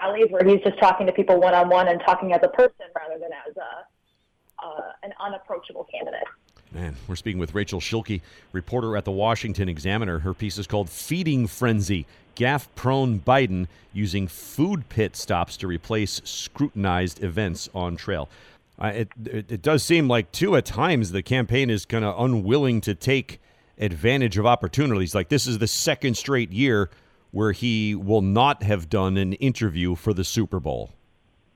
rallies 0.00 0.26
where 0.30 0.44
he's 0.44 0.60
just 0.62 0.78
talking 0.80 1.06
to 1.06 1.12
people 1.12 1.40
one 1.40 1.54
on 1.54 1.68
one 1.68 1.88
and 1.88 2.00
talking 2.04 2.32
as 2.32 2.40
a 2.42 2.48
person 2.48 2.86
rather 2.96 3.18
than 3.20 3.30
as 3.46 3.56
a 3.56 4.64
uh, 4.64 4.92
an 5.02 5.12
unapproachable 5.20 5.86
candidate. 5.92 6.26
Man, 6.74 6.96
we're 7.06 7.14
speaking 7.14 7.38
with 7.38 7.54
Rachel 7.54 7.78
Schilke, 7.78 8.20
reporter 8.50 8.96
at 8.96 9.04
the 9.04 9.12
Washington 9.12 9.68
Examiner. 9.68 10.18
Her 10.18 10.34
piece 10.34 10.58
is 10.58 10.66
called 10.66 10.90
Feeding 10.90 11.46
Frenzy 11.46 12.04
Gaff 12.34 12.68
Prone 12.74 13.20
Biden 13.20 13.68
Using 13.92 14.26
Food 14.26 14.88
Pit 14.88 15.14
Stops 15.14 15.56
to 15.58 15.68
Replace 15.68 16.20
Scrutinized 16.24 17.22
Events 17.22 17.70
on 17.76 17.94
Trail. 17.94 18.28
Uh, 18.76 18.86
it, 18.88 19.08
it, 19.24 19.52
it, 19.52 19.62
does 19.62 19.84
seem 19.84 20.08
like, 20.08 20.32
too, 20.32 20.56
at 20.56 20.64
times 20.64 21.12
the 21.12 21.22
campaign 21.22 21.70
is 21.70 21.86
kind 21.86 22.04
of 22.04 22.18
unwilling 22.18 22.80
to 22.80 22.94
take 22.96 23.40
advantage 23.78 24.36
of 24.36 24.44
opportunities. 24.44 25.14
Like, 25.14 25.28
this 25.28 25.46
is 25.46 25.58
the 25.58 25.68
second 25.68 26.16
straight 26.16 26.50
year 26.50 26.90
where 27.30 27.52
he 27.52 27.94
will 27.94 28.22
not 28.22 28.64
have 28.64 28.90
done 28.90 29.16
an 29.16 29.34
interview 29.34 29.94
for 29.94 30.12
the 30.12 30.24
Super 30.24 30.58
Bowl. 30.58 30.90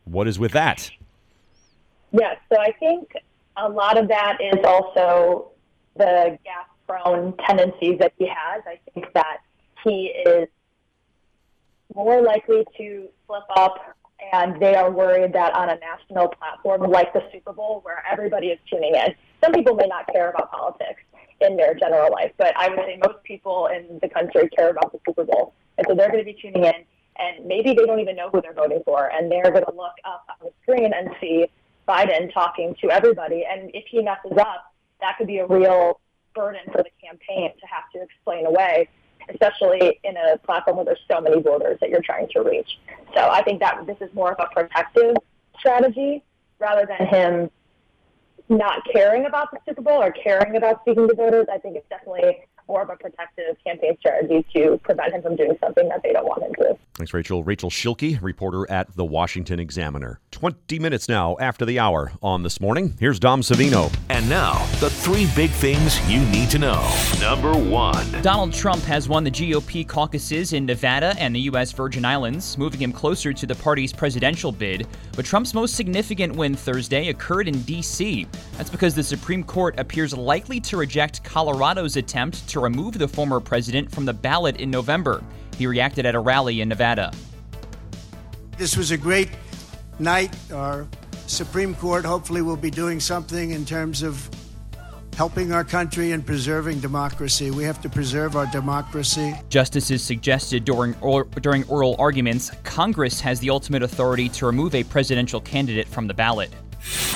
What 0.04 0.28
is 0.28 0.38
with 0.38 0.52
that? 0.52 0.92
Yes, 2.12 2.36
so 2.52 2.60
I 2.60 2.70
think 2.78 3.10
a 3.60 3.68
lot 3.68 3.98
of 3.98 4.08
that 4.08 4.38
is 4.40 4.64
also 4.64 5.50
the 5.96 6.38
gaffe 6.46 6.68
prone 6.86 7.34
tendencies 7.46 7.98
that 7.98 8.12
he 8.18 8.26
has. 8.26 8.62
I 8.66 8.78
think 8.92 9.12
that 9.14 9.38
he 9.84 10.06
is 10.26 10.48
more 11.94 12.22
likely 12.22 12.64
to 12.76 13.08
slip 13.26 13.44
up, 13.56 13.96
and 14.32 14.60
they 14.60 14.74
are 14.74 14.90
worried 14.90 15.32
that 15.34 15.54
on 15.54 15.70
a 15.70 15.78
national 15.78 16.28
platform 16.28 16.90
like 16.90 17.12
the 17.12 17.22
Super 17.32 17.52
Bowl, 17.52 17.80
where 17.82 18.02
everybody 18.10 18.48
is 18.48 18.58
tuning 18.70 18.94
in, 18.94 19.14
some 19.42 19.52
people 19.52 19.74
may 19.74 19.86
not 19.86 20.06
care 20.08 20.30
about 20.30 20.50
politics 20.50 21.02
in 21.40 21.56
their 21.56 21.74
general 21.74 22.10
life, 22.10 22.32
but 22.36 22.52
I 22.56 22.68
would 22.68 22.80
say 22.80 22.98
most 23.04 23.22
people 23.22 23.68
in 23.68 23.98
the 24.00 24.08
country 24.08 24.48
care 24.48 24.70
about 24.70 24.92
the 24.92 24.98
Super 25.06 25.24
Bowl. 25.24 25.54
And 25.76 25.86
so 25.88 25.94
they're 25.94 26.10
going 26.10 26.24
to 26.24 26.24
be 26.24 26.36
tuning 26.40 26.64
in, 26.64 26.74
and 27.18 27.46
maybe 27.46 27.74
they 27.74 27.86
don't 27.86 28.00
even 28.00 28.16
know 28.16 28.28
who 28.30 28.40
they're 28.40 28.52
voting 28.52 28.82
for, 28.84 29.10
and 29.12 29.30
they're 29.30 29.50
going 29.50 29.64
to 29.64 29.74
look 29.74 29.94
up 30.04 30.26
on 30.28 30.36
the 30.42 30.52
screen 30.62 30.92
and 30.92 31.10
see 31.20 31.46
Biden 31.88 32.32
talking 32.32 32.76
to 32.82 32.90
everybody. 32.90 33.44
And 33.50 33.70
if 33.74 33.86
he 33.88 34.02
messes 34.02 34.36
up, 34.38 34.72
that 35.00 35.16
could 35.16 35.26
be 35.26 35.38
a 35.38 35.46
real 35.46 36.00
burden 36.34 36.60
for 36.70 36.82
the 36.82 36.90
campaign 37.02 37.50
to 37.58 37.66
have 37.66 37.90
to 37.94 38.02
explain 38.02 38.46
away, 38.46 38.88
especially 39.28 39.98
in 40.04 40.16
a 40.16 40.38
platform 40.38 40.76
where 40.76 40.84
there's 40.84 41.00
so 41.10 41.20
many 41.20 41.40
voters 41.40 41.78
that 41.80 41.90
you're 41.90 42.02
trying 42.02 42.28
to 42.28 42.40
reach. 42.42 42.78
So 43.14 43.28
I 43.28 43.42
think 43.42 43.60
that 43.60 43.86
this 43.86 43.96
is 44.00 44.14
more 44.14 44.32
of 44.32 44.38
a 44.38 44.52
protective 44.54 45.16
strategy 45.58 46.22
rather 46.58 46.86
than 46.86 47.06
him 47.06 47.50
not 48.48 48.82
caring 48.92 49.26
about 49.26 49.50
the 49.50 49.58
Super 49.66 49.82
Bowl 49.82 50.02
or 50.02 50.10
caring 50.10 50.56
about 50.56 50.80
speaking 50.82 51.08
to 51.08 51.14
voters. 51.14 51.46
I 51.52 51.58
think 51.58 51.76
it's 51.76 51.88
definitely 51.88 52.47
more 52.68 52.82
of 52.82 52.90
a 52.90 52.96
protective 52.96 53.56
campaign 53.64 53.96
strategy 53.98 54.44
to 54.54 54.78
prevent 54.84 55.14
him 55.14 55.22
from 55.22 55.36
doing 55.36 55.56
something 55.60 55.88
that 55.88 56.02
they 56.02 56.12
don't 56.12 56.26
want 56.26 56.42
him 56.42 56.54
to. 56.54 56.76
Thanks, 56.94 57.14
Rachel. 57.14 57.44
Rachel 57.44 57.70
Schilke, 57.70 58.20
reporter 58.20 58.68
at 58.70 58.94
the 58.96 59.04
Washington 59.04 59.60
Examiner. 59.60 60.20
20 60.32 60.80
minutes 60.80 61.08
now 61.08 61.36
after 61.38 61.64
the 61.64 61.78
hour 61.78 62.12
on 62.22 62.42
this 62.42 62.60
morning. 62.60 62.96
Here's 62.98 63.20
Dom 63.20 63.40
Savino. 63.40 63.94
And 64.10 64.28
now, 64.28 64.54
the 64.80 64.90
three 64.90 65.28
big 65.36 65.50
things 65.50 65.98
you 66.10 66.20
need 66.26 66.50
to 66.50 66.58
know. 66.58 66.92
Number 67.20 67.56
one 67.56 68.04
Donald 68.20 68.52
Trump 68.52 68.82
has 68.82 69.08
won 69.08 69.22
the 69.22 69.30
GOP 69.30 69.86
caucuses 69.86 70.52
in 70.52 70.66
Nevada 70.66 71.14
and 71.18 71.34
the 71.34 71.40
U.S. 71.40 71.70
Virgin 71.72 72.04
Islands, 72.04 72.58
moving 72.58 72.82
him 72.82 72.92
closer 72.92 73.32
to 73.32 73.46
the 73.46 73.54
party's 73.54 73.92
presidential 73.92 74.50
bid. 74.50 74.86
But 75.14 75.24
Trump's 75.24 75.54
most 75.54 75.76
significant 75.76 76.34
win 76.34 76.54
Thursday 76.54 77.08
occurred 77.08 77.46
in 77.46 77.62
D.C. 77.62 78.26
That's 78.56 78.70
because 78.70 78.94
the 78.94 79.04
Supreme 79.04 79.44
Court 79.44 79.78
appears 79.78 80.16
likely 80.16 80.60
to 80.60 80.76
reject 80.76 81.22
Colorado's 81.22 81.96
attempt 81.96 82.48
to 82.48 82.57
remove 82.60 82.98
the 82.98 83.08
former 83.08 83.40
president 83.40 83.90
from 83.90 84.04
the 84.04 84.12
ballot 84.12 84.60
in 84.60 84.70
November. 84.70 85.22
He 85.56 85.66
reacted 85.66 86.06
at 86.06 86.14
a 86.14 86.20
rally 86.20 86.60
in 86.60 86.68
Nevada. 86.68 87.12
This 88.56 88.76
was 88.76 88.90
a 88.90 88.96
great 88.96 89.30
night. 89.98 90.34
Our 90.52 90.86
Supreme 91.26 91.74
Court 91.74 92.04
hopefully 92.04 92.42
will 92.42 92.56
be 92.56 92.70
doing 92.70 93.00
something 93.00 93.50
in 93.50 93.64
terms 93.64 94.02
of 94.02 94.28
helping 95.16 95.52
our 95.52 95.64
country 95.64 96.12
and 96.12 96.24
preserving 96.24 96.78
democracy. 96.78 97.50
We 97.50 97.64
have 97.64 97.82
to 97.82 97.88
preserve 97.88 98.36
our 98.36 98.46
democracy. 98.46 99.34
Justices 99.48 100.00
suggested 100.00 100.64
during 100.64 100.94
or, 101.00 101.24
during 101.24 101.64
oral 101.64 101.96
arguments, 101.98 102.52
Congress 102.62 103.20
has 103.20 103.40
the 103.40 103.50
ultimate 103.50 103.82
authority 103.82 104.28
to 104.28 104.46
remove 104.46 104.76
a 104.76 104.84
presidential 104.84 105.40
candidate 105.40 105.88
from 105.88 106.06
the 106.06 106.14
ballot. 106.14 106.52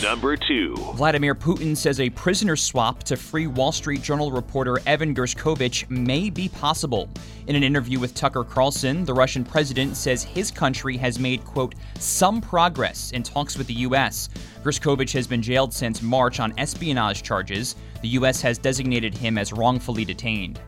Number 0.03 0.37
two. 0.37 0.75
Vladimir 0.95 1.35
Putin 1.35 1.77
says 1.77 2.01
a 2.01 2.11
prisoner 2.11 2.57
swap 2.57 3.03
to 3.05 3.17
free 3.17 3.47
Wall 3.47 3.73
Street 3.73 4.03
Journal 4.03 4.33
reporter 4.33 4.81
Evan 4.87 5.15
Gershkovich 5.15 5.89
may 5.89 6.29
be 6.29 6.49
possible. 6.49 7.09
In 7.47 7.57
an 7.57 7.63
interview 7.63 8.01
with 8.01 8.15
Tucker 8.15 8.45
Carlson, 8.45 9.05
the 9.05 9.15
Russian 9.15 9.45
president 9.45 9.97
says 9.97 10.23
his 10.23 10.51
country 10.51 10.97
has 10.97 11.19
made, 11.19 11.45
quote, 11.45 11.75
some 11.99 12.41
progress 12.41 13.13
in 13.13 13.23
talks 13.23 13.57
with 13.57 13.67
the 13.67 13.75
U.S. 13.75 14.29
Gershkovich 14.63 15.13
has 15.13 15.27
been 15.27 15.43
jailed 15.43 15.75
since 15.75 16.03
March 16.03 16.39
on 16.39 16.55
espionage 16.57 17.25
charges. 17.25 17.75
The 18.01 18.09
U.S. 18.09 18.41
has 18.43 18.59
designated 18.59 19.13
him 19.13 19.37
as 19.37 19.53
wrongfully 19.53 20.05
detained. 20.05 20.61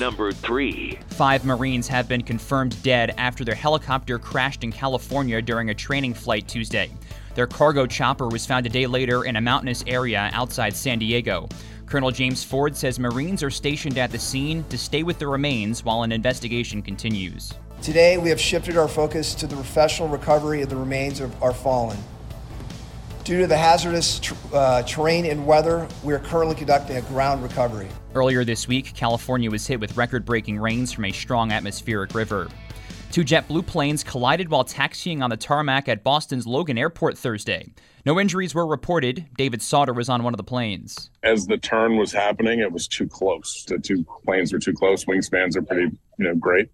Number 0.00 0.32
three. 0.32 0.98
Five 1.10 1.44
Marines 1.44 1.86
have 1.86 2.08
been 2.08 2.22
confirmed 2.22 2.80
dead 2.82 3.14
after 3.16 3.44
their 3.44 3.54
helicopter 3.54 4.18
crashed 4.18 4.64
in 4.64 4.72
California 4.72 5.40
during 5.40 5.70
a 5.70 5.74
training 5.74 6.14
flight 6.14 6.48
Tuesday. 6.48 6.90
Their 7.36 7.46
cargo 7.46 7.86
chopper 7.86 8.26
was 8.26 8.44
found 8.44 8.66
a 8.66 8.68
day 8.68 8.88
later 8.88 9.24
in 9.24 9.36
a 9.36 9.40
mountainous 9.40 9.84
area 9.86 10.30
outside 10.32 10.74
San 10.74 10.98
Diego. 10.98 11.48
Colonel 11.86 12.10
James 12.10 12.42
Ford 12.42 12.76
says 12.76 12.98
Marines 12.98 13.42
are 13.44 13.50
stationed 13.50 13.98
at 13.98 14.10
the 14.10 14.18
scene 14.18 14.64
to 14.64 14.76
stay 14.76 15.04
with 15.04 15.20
the 15.20 15.28
remains 15.28 15.84
while 15.84 16.02
an 16.02 16.10
investigation 16.10 16.82
continues. 16.82 17.54
Today, 17.82 18.18
we 18.18 18.28
have 18.30 18.40
shifted 18.40 18.76
our 18.76 18.88
focus 18.88 19.34
to 19.36 19.46
the 19.46 19.54
professional 19.54 20.08
recovery 20.08 20.62
of 20.62 20.68
the 20.68 20.76
remains 20.76 21.20
of 21.20 21.40
our 21.40 21.54
fallen. 21.54 21.96
Due 23.28 23.40
to 23.40 23.46
the 23.46 23.58
hazardous 23.58 24.22
uh, 24.54 24.82
terrain 24.84 25.26
and 25.26 25.46
weather, 25.46 25.86
we 26.02 26.14
are 26.14 26.18
currently 26.18 26.56
conducting 26.56 26.96
a 26.96 27.02
ground 27.02 27.42
recovery. 27.42 27.86
Earlier 28.14 28.42
this 28.42 28.66
week, 28.66 28.94
California 28.94 29.50
was 29.50 29.66
hit 29.66 29.78
with 29.80 29.94
record 29.98 30.24
breaking 30.24 30.58
rains 30.58 30.94
from 30.94 31.04
a 31.04 31.12
strong 31.12 31.52
atmospheric 31.52 32.14
river. 32.14 32.48
Two 33.12 33.24
JetBlue 33.24 33.66
planes 33.66 34.02
collided 34.02 34.48
while 34.48 34.64
taxiing 34.64 35.20
on 35.20 35.28
the 35.28 35.36
tarmac 35.36 35.90
at 35.90 36.02
Boston's 36.02 36.46
Logan 36.46 36.78
Airport 36.78 37.18
Thursday. 37.18 37.66
No 38.06 38.18
injuries 38.18 38.54
were 38.54 38.66
reported. 38.66 39.26
David 39.36 39.60
Sauter 39.60 39.92
was 39.92 40.08
on 40.08 40.22
one 40.22 40.32
of 40.32 40.38
the 40.38 40.42
planes. 40.42 41.10
As 41.22 41.46
the 41.46 41.58
turn 41.58 41.98
was 41.98 42.10
happening, 42.10 42.60
it 42.60 42.72
was 42.72 42.88
too 42.88 43.06
close. 43.06 43.62
The 43.68 43.78
two 43.78 44.06
planes 44.24 44.54
were 44.54 44.58
too 44.58 44.72
close. 44.72 45.04
Wingspans 45.04 45.54
are 45.54 45.60
pretty, 45.60 45.94
you 46.18 46.24
know, 46.24 46.34
great. 46.34 46.70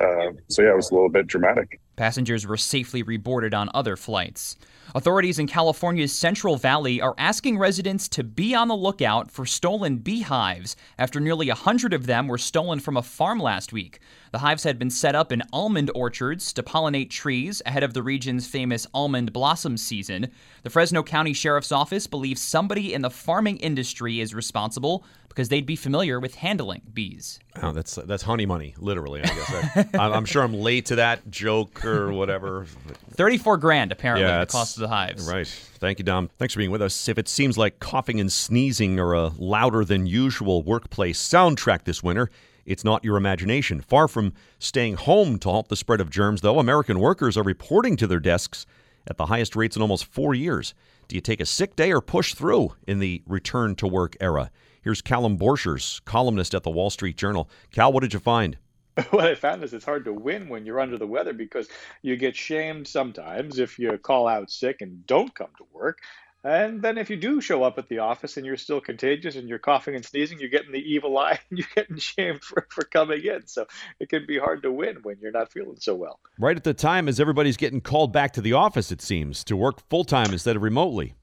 Uh, 0.00 0.32
so 0.48 0.62
yeah, 0.62 0.72
it 0.72 0.76
was 0.76 0.90
a 0.90 0.94
little 0.94 1.08
bit 1.08 1.28
dramatic. 1.28 1.80
Passengers 1.96 2.46
were 2.46 2.56
safely 2.56 3.04
reboarded 3.04 3.54
on 3.54 3.70
other 3.72 3.96
flights. 3.96 4.56
Authorities 4.94 5.38
in 5.38 5.46
California's 5.46 6.12
Central 6.12 6.56
Valley 6.56 7.00
are 7.00 7.14
asking 7.18 7.58
residents 7.58 8.08
to 8.08 8.22
be 8.22 8.54
on 8.54 8.68
the 8.68 8.76
lookout 8.76 9.30
for 9.30 9.46
stolen 9.46 9.96
beehives 9.98 10.76
after 10.98 11.20
nearly 11.20 11.48
100 11.48 11.92
of 11.92 12.06
them 12.06 12.28
were 12.28 12.38
stolen 12.38 12.80
from 12.80 12.96
a 12.96 13.02
farm 13.02 13.40
last 13.40 13.72
week. 13.72 14.00
The 14.32 14.40
hives 14.40 14.64
had 14.64 14.78
been 14.78 14.90
set 14.90 15.14
up 15.14 15.30
in 15.32 15.42
almond 15.52 15.90
orchards 15.94 16.52
to 16.54 16.62
pollinate 16.62 17.10
trees 17.10 17.62
ahead 17.64 17.82
of 17.82 17.94
the 17.94 18.02
region's 18.02 18.46
famous 18.46 18.86
almond 18.92 19.32
blossom 19.32 19.76
season. 19.76 20.30
The 20.64 20.70
Fresno 20.70 21.02
County 21.02 21.32
Sheriff's 21.32 21.72
Office 21.72 22.06
believes 22.06 22.42
somebody 22.42 22.92
in 22.92 23.02
the 23.02 23.10
farming 23.10 23.58
industry 23.58 24.20
is 24.20 24.34
responsible 24.34 25.04
because 25.34 25.48
they'd 25.48 25.66
be 25.66 25.74
familiar 25.74 26.20
with 26.20 26.36
handling 26.36 26.82
bees. 26.92 27.40
Oh, 27.60 27.72
that's 27.72 27.96
that's 27.96 28.22
honey 28.22 28.46
money, 28.46 28.74
literally. 28.78 29.20
I 29.20 29.26
guess 29.26 29.86
I, 29.94 30.16
am 30.16 30.24
sure 30.24 30.44
I'm 30.44 30.54
late 30.54 30.86
to 30.86 30.96
that 30.96 31.28
joke 31.28 31.84
or 31.84 32.12
whatever. 32.12 32.66
Thirty-four 33.10 33.56
grand 33.56 33.90
apparently 33.90 34.26
yeah, 34.26 34.40
the 34.40 34.46
cost 34.46 34.76
of 34.76 34.82
the 34.82 34.88
hives. 34.88 35.28
Right. 35.28 35.46
Thank 35.46 35.98
you, 35.98 36.04
Dom. 36.04 36.30
Thanks 36.38 36.54
for 36.54 36.58
being 36.58 36.70
with 36.70 36.82
us. 36.82 37.08
If 37.08 37.18
it 37.18 37.28
seems 37.28 37.58
like 37.58 37.80
coughing 37.80 38.20
and 38.20 38.30
sneezing 38.30 39.00
are 39.00 39.12
a 39.12 39.32
louder 39.36 39.84
than 39.84 40.06
usual 40.06 40.62
workplace 40.62 41.20
soundtrack 41.20 41.84
this 41.84 42.02
winter. 42.02 42.30
It's 42.64 42.82
not 42.82 43.04
your 43.04 43.18
imagination. 43.18 43.82
Far 43.82 44.08
from 44.08 44.32
staying 44.58 44.94
home 44.94 45.38
to 45.40 45.50
halt 45.50 45.68
the 45.68 45.76
spread 45.76 46.00
of 46.00 46.08
germs, 46.08 46.40
though, 46.40 46.58
American 46.58 46.98
workers 46.98 47.36
are 47.36 47.42
reporting 47.42 47.94
to 47.98 48.06
their 48.06 48.20
desks 48.20 48.64
at 49.06 49.18
the 49.18 49.26
highest 49.26 49.54
rates 49.54 49.76
in 49.76 49.82
almost 49.82 50.06
four 50.06 50.34
years. 50.34 50.72
Do 51.06 51.14
you 51.14 51.20
take 51.20 51.40
a 51.40 51.46
sick 51.46 51.76
day 51.76 51.92
or 51.92 52.00
push 52.00 52.32
through 52.32 52.74
in 52.86 53.00
the 53.00 53.22
return 53.26 53.74
to 53.76 53.86
work 53.86 54.16
era? 54.18 54.50
Here's 54.84 55.00
Callum 55.00 55.38
Borchers, 55.38 56.04
columnist 56.04 56.54
at 56.54 56.62
the 56.62 56.70
Wall 56.70 56.90
Street 56.90 57.16
Journal. 57.16 57.48
Cal, 57.72 57.90
what 57.90 58.02
did 58.02 58.12
you 58.12 58.20
find? 58.20 58.58
What 59.10 59.24
I 59.24 59.34
found 59.34 59.64
is 59.64 59.72
it's 59.72 59.84
hard 59.84 60.04
to 60.04 60.12
win 60.12 60.50
when 60.50 60.66
you're 60.66 60.78
under 60.78 60.98
the 60.98 61.06
weather 61.06 61.32
because 61.32 61.68
you 62.02 62.16
get 62.16 62.36
shamed 62.36 62.86
sometimes 62.86 63.58
if 63.58 63.78
you 63.78 63.96
call 63.96 64.28
out 64.28 64.50
sick 64.50 64.82
and 64.82 65.04
don't 65.06 65.34
come 65.34 65.48
to 65.56 65.64
work. 65.72 66.00
And 66.44 66.82
then 66.82 66.98
if 66.98 67.08
you 67.08 67.16
do 67.16 67.40
show 67.40 67.62
up 67.62 67.78
at 67.78 67.88
the 67.88 68.00
office 68.00 68.36
and 68.36 68.44
you're 68.44 68.58
still 68.58 68.80
contagious 68.80 69.36
and 69.36 69.48
you're 69.48 69.58
coughing 69.58 69.94
and 69.94 70.04
sneezing, 70.04 70.38
you're 70.38 70.50
getting 70.50 70.70
the 70.70 70.84
evil 70.84 71.16
eye 71.26 71.40
and 71.48 71.58
you're 71.58 71.68
getting 71.74 71.96
shamed 71.96 72.44
for, 72.44 72.66
for 72.68 72.84
coming 72.84 73.24
in. 73.24 73.46
So 73.46 73.66
it 73.98 74.10
can 74.10 74.26
be 74.26 74.38
hard 74.38 74.62
to 74.64 74.70
win 74.70 74.98
when 75.02 75.16
you're 75.18 75.32
not 75.32 75.50
feeling 75.50 75.80
so 75.80 75.94
well. 75.94 76.20
Right 76.38 76.58
at 76.58 76.64
the 76.64 76.74
time 76.74 77.08
as 77.08 77.18
everybody's 77.18 77.56
getting 77.56 77.80
called 77.80 78.12
back 78.12 78.34
to 78.34 78.42
the 78.42 78.52
office, 78.52 78.92
it 78.92 79.00
seems, 79.00 79.44
to 79.44 79.56
work 79.56 79.80
full 79.88 80.04
time 80.04 80.30
instead 80.30 80.56
of 80.56 80.62
remotely. 80.62 81.14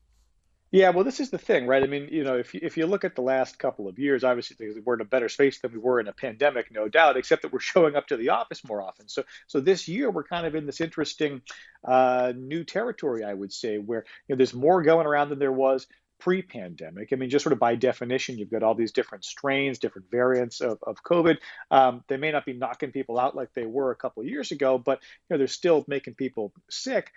Yeah, 0.71 0.91
well, 0.91 1.03
this 1.03 1.19
is 1.19 1.29
the 1.29 1.37
thing, 1.37 1.67
right? 1.67 1.83
I 1.83 1.87
mean, 1.87 2.07
you 2.09 2.23
know, 2.23 2.37
if 2.37 2.53
you, 2.53 2.61
if 2.63 2.77
you 2.77 2.85
look 2.85 3.03
at 3.03 3.15
the 3.15 3.21
last 3.21 3.59
couple 3.59 3.89
of 3.89 3.99
years, 3.99 4.23
obviously 4.23 4.67
we're 4.85 4.93
in 4.93 5.01
a 5.01 5.05
better 5.05 5.27
space 5.27 5.59
than 5.59 5.73
we 5.73 5.79
were 5.79 5.99
in 5.99 6.07
a 6.07 6.13
pandemic, 6.13 6.71
no 6.71 6.87
doubt. 6.87 7.17
Except 7.17 7.41
that 7.41 7.51
we're 7.51 7.59
showing 7.73 7.97
up 7.97 8.07
to 8.07 8.15
the 8.17 8.29
office 8.29 8.63
more 8.63 8.81
often. 8.81 9.09
So, 9.09 9.23
so 9.47 9.59
this 9.59 9.89
year 9.89 10.09
we're 10.09 10.23
kind 10.23 10.45
of 10.45 10.55
in 10.55 10.65
this 10.65 10.79
interesting 10.79 11.41
uh, 11.85 12.31
new 12.35 12.63
territory, 12.63 13.25
I 13.25 13.33
would 13.33 13.51
say, 13.51 13.79
where 13.79 14.05
you 14.27 14.33
know 14.33 14.37
there's 14.37 14.53
more 14.53 14.81
going 14.81 15.07
around 15.07 15.29
than 15.29 15.39
there 15.39 15.51
was 15.51 15.87
pre-pandemic. 16.19 17.09
I 17.11 17.15
mean, 17.15 17.29
just 17.29 17.43
sort 17.43 17.53
of 17.53 17.59
by 17.59 17.75
definition, 17.75 18.37
you've 18.37 18.51
got 18.51 18.63
all 18.63 18.75
these 18.75 18.91
different 18.93 19.25
strains, 19.25 19.79
different 19.79 20.09
variants 20.09 20.61
of, 20.61 20.77
of 20.83 21.03
COVID. 21.03 21.37
Um, 21.71 22.03
they 22.07 22.17
may 22.17 22.31
not 22.31 22.45
be 22.45 22.53
knocking 22.53 22.91
people 22.91 23.19
out 23.19 23.35
like 23.35 23.49
they 23.55 23.65
were 23.65 23.91
a 23.91 23.95
couple 23.95 24.21
of 24.21 24.29
years 24.29 24.51
ago, 24.51 24.77
but 24.77 24.99
you 25.01 25.33
know 25.33 25.37
they're 25.37 25.47
still 25.47 25.83
making 25.89 26.13
people 26.13 26.53
sick. 26.69 27.11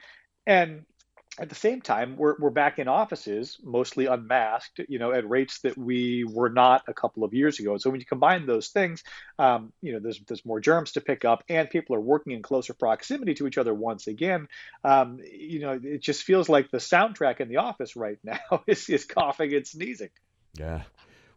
And 0.46 0.84
at 1.38 1.48
the 1.48 1.54
same 1.54 1.80
time, 1.80 2.16
we're, 2.16 2.36
we're 2.38 2.50
back 2.50 2.78
in 2.78 2.86
offices, 2.86 3.58
mostly 3.62 4.06
unmasked, 4.06 4.80
you 4.88 5.00
know, 5.00 5.10
at 5.10 5.28
rates 5.28 5.60
that 5.60 5.76
we 5.76 6.24
were 6.24 6.48
not 6.48 6.84
a 6.86 6.94
couple 6.94 7.24
of 7.24 7.34
years 7.34 7.58
ago. 7.58 7.76
So 7.76 7.90
when 7.90 7.98
you 7.98 8.06
combine 8.06 8.46
those 8.46 8.68
things, 8.68 9.02
um, 9.38 9.72
you 9.82 9.92
know, 9.92 9.98
there's 9.98 10.20
there's 10.28 10.44
more 10.44 10.60
germs 10.60 10.92
to 10.92 11.00
pick 11.00 11.24
up, 11.24 11.42
and 11.48 11.68
people 11.68 11.96
are 11.96 12.00
working 12.00 12.34
in 12.34 12.42
closer 12.42 12.72
proximity 12.72 13.34
to 13.34 13.48
each 13.48 13.58
other 13.58 13.74
once 13.74 14.06
again. 14.06 14.46
Um, 14.84 15.18
you 15.24 15.58
know, 15.58 15.80
it 15.82 16.02
just 16.02 16.22
feels 16.22 16.48
like 16.48 16.70
the 16.70 16.78
soundtrack 16.78 17.40
in 17.40 17.48
the 17.48 17.56
office 17.56 17.96
right 17.96 18.18
now 18.24 18.62
is, 18.68 18.88
is 18.88 19.04
coughing 19.04 19.54
and 19.54 19.66
sneezing. 19.66 20.10
Yeah. 20.56 20.82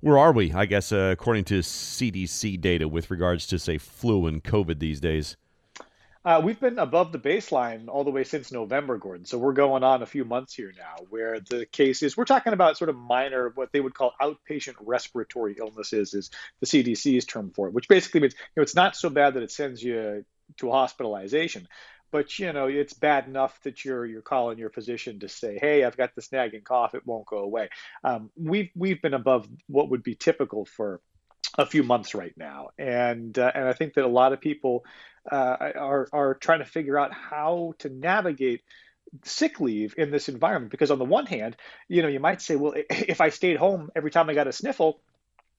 Where 0.01 0.19
are 0.19 0.31
we? 0.31 0.53
I 0.53 0.67
guess 0.67 0.91
uh, 0.91 1.09
according 1.11 1.45
to 1.45 1.59
CDC 1.61 2.61
data 2.61 2.87
with 2.87 3.09
regards 3.09 3.47
to 3.47 3.57
say 3.57 3.79
flu 3.79 4.27
and 4.27 4.43
COVID 4.43 4.77
these 4.77 4.99
days. 4.99 5.37
Uh, 6.27 6.41
we've 6.41 6.59
been 6.59 6.77
above 6.77 7.13
the 7.13 7.17
baseline 7.17 7.87
all 7.87 8.03
the 8.03 8.11
way 8.11 8.25
since 8.25 8.51
November, 8.51 8.97
Gordon. 8.97 9.25
So 9.25 9.37
we're 9.37 9.53
going 9.53 9.85
on 9.85 10.01
a 10.01 10.05
few 10.05 10.25
months 10.25 10.53
here 10.53 10.73
now 10.77 11.05
where 11.09 11.39
the 11.39 11.65
cases, 11.65 12.17
we're 12.17 12.25
talking 12.25 12.51
about 12.51 12.77
sort 12.77 12.89
of 12.89 12.97
minor, 12.97 13.53
what 13.55 13.71
they 13.71 13.79
would 13.79 13.93
call 13.93 14.11
outpatient 14.21 14.75
respiratory 14.81 15.55
illnesses, 15.57 16.13
is 16.13 16.29
the 16.59 16.65
CDC's 16.65 17.23
term 17.23 17.51
for 17.51 17.69
it, 17.69 17.73
which 17.73 17.87
basically 17.87 18.19
means 18.19 18.33
you 18.33 18.39
know, 18.57 18.63
it's 18.63 18.75
not 18.75 18.97
so 18.97 19.09
bad 19.09 19.35
that 19.35 19.43
it 19.43 19.51
sends 19.51 19.81
you 19.81 20.25
to 20.57 20.69
hospitalization. 20.69 21.65
But 22.11 22.37
you 22.39 22.51
know 22.51 22.67
it's 22.67 22.93
bad 22.93 23.27
enough 23.27 23.61
that 23.63 23.85
you're 23.85 24.05
you're 24.05 24.21
calling 24.21 24.57
your 24.57 24.69
physician 24.69 25.19
to 25.19 25.29
say, 25.29 25.57
"Hey, 25.61 25.85
I've 25.85 25.97
got 25.97 26.13
this 26.13 26.31
nagging 26.33 26.61
cough; 26.61 26.93
it 26.93 27.05
won't 27.05 27.25
go 27.25 27.37
away." 27.37 27.69
Um, 28.03 28.31
we've 28.35 28.69
we've 28.75 29.01
been 29.01 29.13
above 29.13 29.47
what 29.67 29.89
would 29.91 30.03
be 30.03 30.15
typical 30.15 30.65
for 30.65 30.99
a 31.57 31.65
few 31.65 31.83
months 31.83 32.15
right 32.15 32.33
now, 32.37 32.69
and 32.77 33.37
uh, 33.37 33.51
and 33.53 33.67
I 33.67 33.73
think 33.73 33.95
that 33.95 34.05
a 34.05 34.07
lot 34.07 34.31
of 34.31 34.39
people 34.39 34.85
are 35.31 36.07
are 36.11 36.33
trying 36.35 36.59
to 36.59 36.65
figure 36.65 36.97
out 36.97 37.13
how 37.13 37.73
to 37.79 37.89
navigate 37.89 38.61
sick 39.23 39.59
leave 39.59 39.95
in 39.97 40.11
this 40.11 40.29
environment 40.29 40.71
because 40.71 40.91
on 40.91 40.99
the 40.99 41.05
one 41.05 41.25
hand 41.25 41.55
you 41.87 42.01
know 42.01 42.07
you 42.09 42.19
might 42.19 42.41
say 42.41 42.55
well 42.55 42.73
if 42.89 43.21
i 43.21 43.29
stayed 43.29 43.55
home 43.55 43.89
every 43.95 44.11
time 44.11 44.29
i 44.29 44.33
got 44.33 44.47
a 44.47 44.51
sniffle 44.51 44.99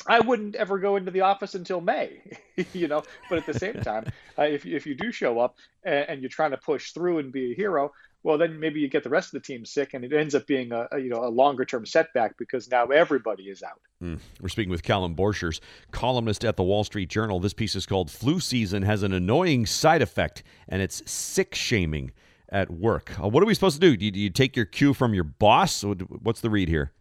I 0.07 0.21
wouldn't 0.21 0.55
ever 0.55 0.79
go 0.79 0.97
into 0.97 1.11
the 1.11 1.23
office 1.23 1.55
until 1.55 1.81
May, 1.81 2.21
you 2.73 2.89
know. 2.89 3.03
But 3.29 3.39
at 3.39 3.47
the 3.47 3.59
same 3.59 3.81
time, 3.83 4.05
uh, 4.39 4.43
if 4.43 4.65
if 4.65 4.87
you 4.87 4.95
do 4.95 5.11
show 5.11 5.41
up 5.41 5.57
and, 5.85 6.09
and, 6.09 6.21
you're 6.21 6.31
trying 6.31 6.53
to 6.53 6.57
push 6.57 6.93
through 6.93 7.19
and 7.19 7.33
be 7.33 7.53
a 7.53 7.55
hero, 7.55 7.93
well, 8.23 8.37
then 8.37 8.59
maybe 8.59 8.81
you 8.81 8.89
get 8.89 9.05
the 9.05 9.11
rest 9.11 9.29
of 9.29 9.41
the 9.41 9.47
team 9.47 9.65
sick, 9.65 9.95
and 9.95 10.05
it 10.05 10.13
ends 10.13 10.35
up 10.35 10.47
being 10.47 10.73
a, 10.73 10.89
a 10.93 10.99
you 10.99 11.09
know 11.09 11.25
a 11.25 11.29
longer 11.29 11.65
term 11.65 11.87
setback 11.87 12.37
because 12.37 12.71
now 12.71 12.87
everybody 12.87 13.45
is 13.45 13.63
out. 13.63 13.81
Mm. 14.03 14.19
We're 14.41 14.49
speaking 14.49 14.71
with 14.71 14.83
Callum 14.83 15.15
Borchers, 15.15 15.61
columnist 15.91 16.45
at 16.45 16.57
the 16.57 16.63
Wall 16.63 16.85
Street 16.85 17.09
Journal. 17.09 17.41
This 17.41 17.55
piece 17.55 17.77
is 17.77 17.87
called 17.87 18.11
"Flu 18.11 18.41
Season 18.41 18.83
Has 18.83 19.03
an 19.03 19.13
Annoying 19.13 19.67
Side 19.67 20.03
Effect, 20.03 20.43
and 20.69 20.83
It's 20.83 21.09
Sick 21.11 21.55
Shaming." 21.55 22.13
At 22.51 22.71
work, 22.71 23.13
uh, 23.23 23.29
what 23.29 23.43
are 23.43 23.47
we 23.47 23.53
supposed 23.53 23.79
to 23.79 23.81
do? 23.81 23.95
Do 23.95 24.07
you, 24.07 24.11
do 24.11 24.19
you 24.19 24.31
take 24.31 24.57
your 24.57 24.65
cue 24.65 24.95
from 24.95 25.13
your 25.13 25.23
boss? 25.23 25.83
What's 25.83 26.41
the 26.41 26.49
read 26.49 26.71
here? 26.71 26.93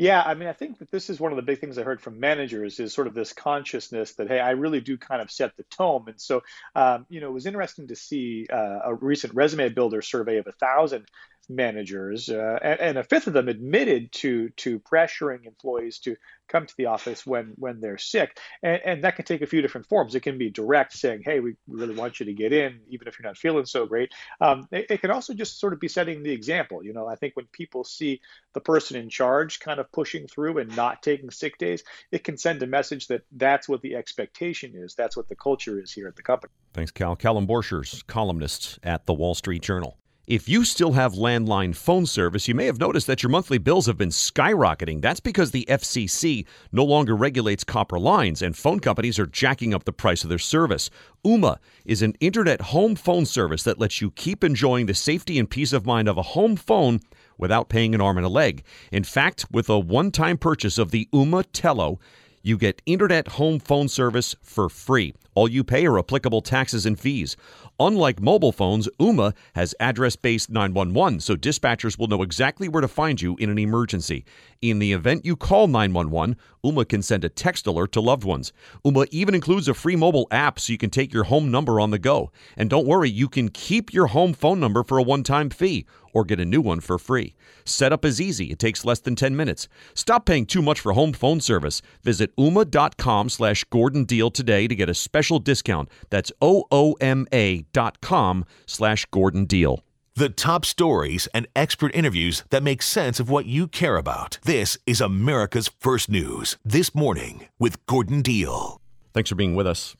Yeah, 0.00 0.22
I 0.24 0.34
mean, 0.34 0.48
I 0.48 0.52
think 0.52 0.78
that 0.78 0.92
this 0.92 1.10
is 1.10 1.18
one 1.18 1.32
of 1.32 1.36
the 1.36 1.42
big 1.42 1.58
things 1.58 1.76
I 1.76 1.82
heard 1.82 2.00
from 2.00 2.20
managers 2.20 2.78
is 2.78 2.94
sort 2.94 3.08
of 3.08 3.14
this 3.14 3.32
consciousness 3.32 4.14
that 4.14 4.28
hey, 4.28 4.38
I 4.38 4.50
really 4.50 4.80
do 4.80 4.96
kind 4.96 5.20
of 5.20 5.28
set 5.28 5.56
the 5.56 5.64
tone. 5.64 6.04
And 6.06 6.20
so, 6.20 6.42
um, 6.76 7.04
you 7.08 7.20
know, 7.20 7.28
it 7.28 7.32
was 7.32 7.46
interesting 7.46 7.88
to 7.88 7.96
see 7.96 8.46
uh, 8.52 8.78
a 8.84 8.94
recent 8.94 9.34
resume 9.34 9.70
builder 9.70 10.00
survey 10.00 10.36
of 10.36 10.46
a 10.46 10.52
thousand 10.52 11.06
managers, 11.48 12.28
uh, 12.28 12.58
and, 12.62 12.80
and, 12.80 12.98
a 12.98 13.04
fifth 13.04 13.26
of 13.26 13.32
them 13.32 13.48
admitted 13.48 14.12
to 14.12 14.50
to 14.50 14.78
pressuring 14.80 15.46
employees 15.46 15.98
to 16.00 16.16
come 16.48 16.66
to 16.66 16.76
the 16.76 16.86
office 16.86 17.26
when 17.26 17.52
when 17.56 17.80
they're 17.80 17.98
sick, 17.98 18.38
and, 18.62 18.80
and 18.84 19.04
that 19.04 19.16
can 19.16 19.24
take 19.24 19.42
a 19.42 19.46
few 19.46 19.62
different 19.62 19.88
forms. 19.88 20.14
It 20.14 20.20
can 20.20 20.38
be 20.38 20.50
direct, 20.50 20.92
saying, 20.92 21.22
"Hey, 21.24 21.40
we 21.40 21.54
really 21.66 21.94
want 21.94 22.20
you 22.20 22.26
to 22.26 22.32
get 22.32 22.52
in, 22.52 22.80
even 22.88 23.08
if 23.08 23.18
you're 23.18 23.28
not 23.28 23.38
feeling 23.38 23.64
so 23.64 23.86
great." 23.86 24.12
Um, 24.40 24.68
it, 24.70 24.86
it, 24.90 25.00
can 25.00 25.10
also 25.10 25.32
just 25.34 25.58
sort 25.58 25.72
of 25.72 25.80
be 25.80 25.88
setting 25.88 26.22
the 26.22 26.32
example. 26.32 26.84
You 26.84 26.92
know, 26.92 27.06
I 27.06 27.16
think 27.16 27.34
when 27.34 27.46
people 27.46 27.84
see 27.84 28.20
the 28.52 28.60
person 28.60 28.96
in 28.96 29.08
charge 29.08 29.60
kind 29.60 29.80
of 29.80 29.90
pushing 29.92 30.26
through 30.26 30.58
and 30.58 30.74
not 30.76 31.02
taking 31.02 31.30
sick 31.30 31.58
days, 31.58 31.82
it 32.12 32.24
can 32.24 32.36
send 32.36 32.62
a 32.62 32.66
message 32.66 33.06
that 33.08 33.22
that's 33.32 33.68
what 33.68 33.80
the 33.82 33.94
expectation 33.94 34.72
is. 34.74 34.94
That's 34.94 35.16
what 35.16 35.28
the 35.28 35.36
culture 35.36 35.80
is 35.80 35.92
here 35.92 36.08
at 36.08 36.16
the 36.16 36.22
company. 36.22 36.52
Thanks, 36.74 36.90
Cal. 36.90 37.16
Callum 37.16 37.46
Borchers, 37.46 38.06
columnist 38.06 38.78
at 38.82 39.06
the 39.06 39.14
Wall 39.14 39.34
Street 39.34 39.62
Journal. 39.62 39.98
If 40.28 40.46
you 40.46 40.62
still 40.62 40.92
have 40.92 41.14
landline 41.14 41.74
phone 41.74 42.04
service, 42.04 42.48
you 42.48 42.54
may 42.54 42.66
have 42.66 42.78
noticed 42.78 43.06
that 43.06 43.22
your 43.22 43.30
monthly 43.30 43.56
bills 43.56 43.86
have 43.86 43.96
been 43.96 44.10
skyrocketing. 44.10 45.00
That's 45.00 45.20
because 45.20 45.52
the 45.52 45.64
FCC 45.70 46.44
no 46.70 46.84
longer 46.84 47.16
regulates 47.16 47.64
copper 47.64 47.98
lines 47.98 48.42
and 48.42 48.54
phone 48.54 48.78
companies 48.78 49.18
are 49.18 49.24
jacking 49.24 49.72
up 49.72 49.84
the 49.84 49.92
price 49.94 50.24
of 50.24 50.28
their 50.28 50.38
service. 50.38 50.90
Ooma 51.24 51.56
is 51.86 52.02
an 52.02 52.12
internet 52.20 52.60
home 52.60 52.94
phone 52.94 53.24
service 53.24 53.62
that 53.62 53.78
lets 53.78 54.02
you 54.02 54.10
keep 54.10 54.44
enjoying 54.44 54.84
the 54.84 54.92
safety 54.92 55.38
and 55.38 55.48
peace 55.48 55.72
of 55.72 55.86
mind 55.86 56.08
of 56.08 56.18
a 56.18 56.22
home 56.36 56.56
phone 56.56 57.00
without 57.38 57.70
paying 57.70 57.94
an 57.94 58.02
arm 58.02 58.18
and 58.18 58.26
a 58.26 58.28
leg. 58.28 58.62
In 58.92 59.04
fact, 59.04 59.46
with 59.50 59.70
a 59.70 59.78
one 59.78 60.10
time 60.10 60.36
purchase 60.36 60.76
of 60.76 60.90
the 60.90 61.08
Ooma 61.10 61.42
Telo, 61.52 61.98
you 62.42 62.58
get 62.58 62.82
internet 62.86 63.28
home 63.28 63.58
phone 63.58 63.88
service 63.88 64.34
for 64.42 64.68
free. 64.68 65.14
All 65.34 65.48
you 65.48 65.62
pay 65.62 65.86
are 65.86 65.98
applicable 65.98 66.42
taxes 66.42 66.84
and 66.84 66.98
fees. 66.98 67.36
Unlike 67.80 68.20
mobile 68.20 68.50
phones, 68.50 68.88
Ooma 68.98 69.34
has 69.54 69.72
address 69.78 70.16
based 70.16 70.50
911, 70.50 71.20
so 71.20 71.36
dispatchers 71.36 71.96
will 71.96 72.08
know 72.08 72.22
exactly 72.22 72.68
where 72.68 72.80
to 72.80 72.88
find 72.88 73.22
you 73.22 73.36
in 73.36 73.50
an 73.50 73.58
emergency. 73.58 74.24
In 74.60 74.80
the 74.80 74.92
event 74.92 75.24
you 75.24 75.36
call 75.36 75.68
911, 75.68 76.36
Ooma 76.64 76.88
can 76.88 77.02
send 77.02 77.24
a 77.24 77.28
text 77.28 77.68
alert 77.68 77.92
to 77.92 78.00
loved 78.00 78.24
ones. 78.24 78.52
Ooma 78.84 79.06
even 79.12 79.32
includes 79.32 79.68
a 79.68 79.74
free 79.74 79.94
mobile 79.94 80.26
app 80.32 80.58
so 80.58 80.72
you 80.72 80.78
can 80.78 80.90
take 80.90 81.12
your 81.12 81.24
home 81.24 81.52
number 81.52 81.78
on 81.78 81.92
the 81.92 82.00
go. 82.00 82.32
And 82.56 82.68
don't 82.68 82.86
worry, 82.86 83.10
you 83.10 83.28
can 83.28 83.48
keep 83.48 83.94
your 83.94 84.08
home 84.08 84.32
phone 84.32 84.58
number 84.58 84.82
for 84.82 84.98
a 84.98 85.02
one 85.02 85.22
time 85.22 85.48
fee 85.48 85.86
or 86.12 86.24
get 86.24 86.40
a 86.40 86.44
new 86.44 86.60
one 86.60 86.80
for 86.80 86.98
free. 86.98 87.36
Setup 87.64 88.04
is 88.04 88.20
easy. 88.20 88.46
It 88.46 88.58
takes 88.58 88.84
less 88.84 88.98
than 88.98 89.14
10 89.14 89.36
minutes. 89.36 89.68
Stop 89.94 90.26
paying 90.26 90.46
too 90.46 90.62
much 90.62 90.80
for 90.80 90.92
home 90.92 91.12
phone 91.12 91.40
service. 91.40 91.82
Visit 92.02 92.34
ooma.com 92.36 93.28
slash 93.28 93.62
Gordon 93.64 94.06
today 94.06 94.66
to 94.66 94.74
get 94.74 94.88
a 94.88 94.94
special 94.94 95.38
discount. 95.38 95.88
That's 96.10 96.32
O-O-M-A 96.40 97.62
dot 97.78 98.00
com 98.00 98.44
slash 98.66 99.06
Gordon 99.12 99.44
Deal. 99.44 99.84
The 100.16 100.30
top 100.30 100.64
stories 100.64 101.28
and 101.32 101.46
expert 101.54 101.94
interviews 101.94 102.42
that 102.50 102.64
make 102.64 102.82
sense 102.82 103.20
of 103.20 103.30
what 103.30 103.46
you 103.46 103.68
care 103.68 103.96
about. 103.96 104.40
This 104.42 104.76
is 104.84 105.00
America's 105.00 105.68
First 105.78 106.10
News. 106.10 106.56
This 106.64 106.92
morning 106.92 107.46
with 107.56 107.86
Gordon 107.86 108.20
Deal. 108.20 108.80
Thanks 109.14 109.30
for 109.30 109.36
being 109.36 109.54
with 109.54 109.68
us. 109.68 109.94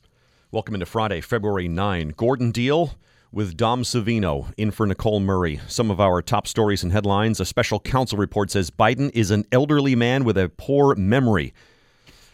Welcome 0.51 0.73
into 0.73 0.87
Friday, 0.87 1.21
February 1.21 1.69
9. 1.69 2.15
Gordon 2.17 2.51
Deal 2.51 2.95
with 3.31 3.55
Dom 3.55 3.83
Savino 3.83 4.51
in 4.57 4.71
for 4.71 4.85
Nicole 4.85 5.21
Murray. 5.21 5.61
Some 5.69 5.89
of 5.89 6.01
our 6.01 6.21
top 6.21 6.47
stories 6.47 6.83
and 6.83 6.91
headlines. 6.91 7.39
A 7.39 7.45
special 7.45 7.79
counsel 7.79 8.17
report 8.17 8.51
says 8.51 8.69
Biden 8.69 9.09
is 9.13 9.31
an 9.31 9.45
elderly 9.53 9.95
man 9.95 10.25
with 10.25 10.37
a 10.37 10.49
poor 10.49 10.95
memory 10.95 11.53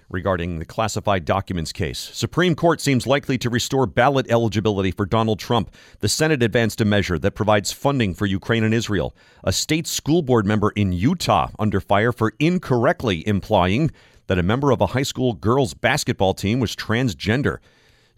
regarding 0.10 0.60
the 0.60 0.66
classified 0.66 1.26
documents 1.26 1.72
case. 1.72 2.00
Supreme 2.14 2.56
Court 2.56 2.80
seems 2.82 3.08
likely 3.08 3.38
to 3.40 3.50
restore 3.50 3.86
ballot 3.86 4.26
eligibility 4.30 4.92
for 4.92 5.06
Donald 5.06 5.40
Trump. 5.40 5.74
The 6.00 6.10
Senate 6.10 6.44
advanced 6.44 6.82
a 6.82 6.86
measure 6.86 7.18
that 7.20 7.32
provides 7.32 7.72
funding 7.72 8.14
for 8.14 8.26
Ukraine 8.26 8.64
and 8.64 8.74
Israel. 8.74 9.16
A 9.44 9.52
state 9.52 9.88
school 9.88 10.22
board 10.22 10.46
member 10.46 10.72
in 10.72 10.94
Utah 10.94 11.50
under 11.58 11.80
fire 11.80 12.12
for 12.12 12.34
incorrectly 12.40 13.28
implying 13.28 13.92
that 14.28 14.40
a 14.40 14.44
member 14.44 14.72
of 14.72 14.82
a 14.82 14.88
high 14.88 15.04
school 15.04 15.34
girls 15.34 15.74
basketball 15.74 16.34
team 16.34 16.60
was 16.60 16.76
transgender. 16.76 17.58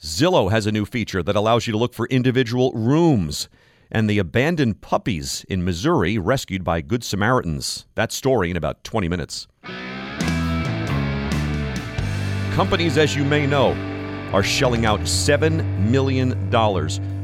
Zillow 0.02 0.52
has 0.52 0.66
a 0.66 0.72
new 0.72 0.86
feature 0.86 1.24
that 1.24 1.36
allows 1.36 1.68
you 1.68 1.72
to 1.72 1.78
look 1.78 1.94
for 1.94 2.08
individual 2.08 2.72
rooms. 2.74 3.50
And 3.90 4.10
the 4.10 4.20
abandoned 4.20 4.82
puppies 4.82 5.46
in 5.50 5.64
Missouri 5.64 6.18
rescued 6.18 6.64
by 6.64 6.82
Good 6.82 7.04
Samaritans. 7.04 7.86
That 7.96 8.12
story 8.12 8.52
in 8.52 8.58
about 8.58 8.84
20 8.84 9.08
minutes. 9.08 9.48
Companies, 12.58 12.98
as 12.98 13.16
you 13.16 13.24
may 13.24 13.46
know, 13.46 13.74
are 14.34 14.42
shelling 14.42 14.84
out 14.84 15.02
$7 15.02 15.64
million 15.78 16.50